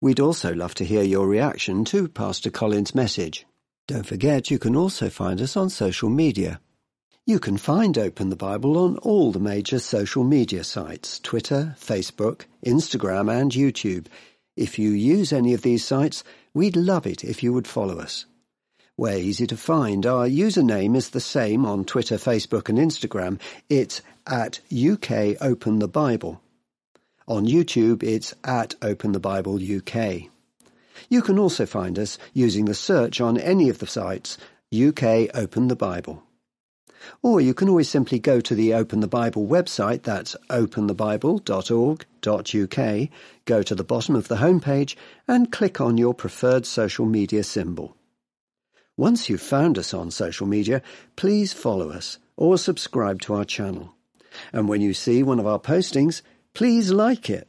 We'd 0.00 0.20
also 0.20 0.54
love 0.54 0.74
to 0.74 0.84
hear 0.84 1.02
your 1.02 1.28
reaction 1.28 1.84
to 1.86 2.08
Pastor 2.08 2.50
Colin's 2.50 2.94
message. 2.94 3.46
Don't 3.86 4.06
forget 4.06 4.50
you 4.50 4.58
can 4.58 4.76
also 4.76 5.08
find 5.08 5.40
us 5.40 5.56
on 5.56 5.70
social 5.70 6.08
media. 6.08 6.60
You 7.26 7.38
can 7.38 7.56
find 7.56 7.96
Open 7.96 8.28
the 8.28 8.36
Bible 8.36 8.76
on 8.76 8.98
all 8.98 9.32
the 9.32 9.38
major 9.38 9.78
social 9.78 10.24
media 10.24 10.62
sites 10.62 11.18
Twitter, 11.20 11.74
Facebook, 11.78 12.42
Instagram, 12.66 13.32
and 13.32 13.50
YouTube. 13.50 14.08
If 14.56 14.78
you 14.78 14.90
use 14.90 15.32
any 15.32 15.52
of 15.54 15.62
these 15.62 15.84
sites, 15.84 16.22
we'd 16.52 16.76
love 16.76 17.06
it 17.06 17.24
if 17.24 17.42
you 17.42 17.52
would 17.52 17.66
follow 17.66 17.98
us. 17.98 18.26
We're 18.96 19.18
easy 19.18 19.48
to 19.48 19.56
find. 19.56 20.06
Our 20.06 20.28
username 20.28 20.96
is 20.96 21.10
the 21.10 21.20
same 21.20 21.66
on 21.66 21.84
Twitter, 21.84 22.16
Facebook 22.16 22.68
and 22.68 22.78
Instagram. 22.78 23.40
It's 23.68 24.00
at 24.24 24.60
UK 24.72 25.36
Open 25.40 25.80
the 25.80 25.88
Bible. 25.88 26.40
On 27.26 27.44
YouTube, 27.44 28.04
it's 28.04 28.34
at 28.44 28.76
Open 28.80 29.10
the 29.10 29.18
Bible 29.18 29.56
UK. 29.56 30.30
You 31.08 31.22
can 31.22 31.38
also 31.40 31.66
find 31.66 31.98
us 31.98 32.18
using 32.32 32.66
the 32.66 32.74
search 32.74 33.20
on 33.20 33.36
any 33.38 33.68
of 33.68 33.78
the 33.78 33.86
sites 33.88 34.38
UK 34.72 35.30
Open 35.34 35.66
the 35.66 35.76
Bible. 35.76 36.22
Or 37.22 37.40
you 37.40 37.54
can 37.54 37.68
always 37.68 37.88
simply 37.88 38.18
go 38.18 38.40
to 38.40 38.54
the 38.54 38.74
Open 38.74 39.00
the 39.00 39.06
Bible 39.06 39.46
website, 39.46 40.02
that's 40.02 40.36
openthebible.org.uk, 40.50 43.08
go 43.44 43.62
to 43.62 43.74
the 43.74 43.84
bottom 43.84 44.16
of 44.16 44.28
the 44.28 44.36
homepage 44.36 44.96
and 45.26 45.52
click 45.52 45.80
on 45.80 45.98
your 45.98 46.14
preferred 46.14 46.66
social 46.66 47.06
media 47.06 47.44
symbol. 47.44 47.96
Once 48.96 49.28
you've 49.28 49.40
found 49.40 49.76
us 49.76 49.92
on 49.92 50.10
social 50.10 50.46
media, 50.46 50.80
please 51.16 51.52
follow 51.52 51.90
us 51.90 52.18
or 52.36 52.56
subscribe 52.56 53.20
to 53.20 53.34
our 53.34 53.44
channel. 53.44 53.94
And 54.52 54.68
when 54.68 54.80
you 54.80 54.94
see 54.94 55.22
one 55.22 55.40
of 55.40 55.46
our 55.46 55.58
postings, 55.58 56.22
please 56.54 56.92
like 56.92 57.28
it. 57.28 57.48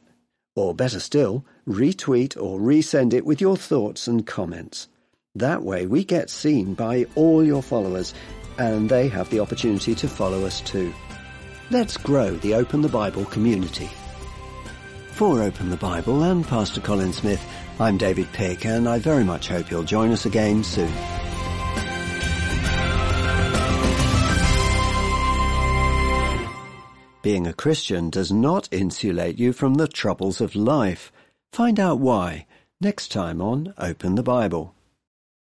Or 0.54 0.74
better 0.74 1.00
still, 1.00 1.44
retweet 1.68 2.36
or 2.36 2.58
resend 2.58 3.12
it 3.12 3.26
with 3.26 3.40
your 3.40 3.56
thoughts 3.56 4.08
and 4.08 4.26
comments. 4.26 4.88
That 5.34 5.62
way 5.62 5.86
we 5.86 6.02
get 6.02 6.30
seen 6.30 6.74
by 6.74 7.06
all 7.14 7.44
your 7.44 7.62
followers 7.62 8.14
and 8.58 8.88
they 8.88 9.08
have 9.08 9.28
the 9.30 9.40
opportunity 9.40 9.94
to 9.94 10.08
follow 10.08 10.44
us 10.44 10.60
too. 10.60 10.92
Let's 11.70 11.96
grow 11.96 12.30
the 12.36 12.54
Open 12.54 12.80
the 12.80 12.88
Bible 12.88 13.24
community. 13.24 13.90
For 15.12 15.42
Open 15.42 15.70
the 15.70 15.76
Bible 15.76 16.22
and 16.22 16.46
Pastor 16.46 16.80
Colin 16.80 17.12
Smith, 17.12 17.44
I'm 17.80 17.98
David 17.98 18.32
Pick, 18.32 18.64
and 18.64 18.88
I 18.88 18.98
very 18.98 19.24
much 19.24 19.48
hope 19.48 19.70
you'll 19.70 19.82
join 19.82 20.12
us 20.12 20.26
again 20.26 20.62
soon. 20.62 20.92
Being 27.22 27.48
a 27.48 27.52
Christian 27.52 28.08
does 28.08 28.30
not 28.30 28.68
insulate 28.70 29.36
you 29.36 29.52
from 29.52 29.74
the 29.74 29.88
troubles 29.88 30.40
of 30.40 30.54
life. 30.54 31.10
Find 31.52 31.80
out 31.80 31.98
why 31.98 32.46
next 32.80 33.10
time 33.10 33.42
on 33.42 33.74
Open 33.78 34.14
the 34.14 34.22
Bible. 34.22 34.75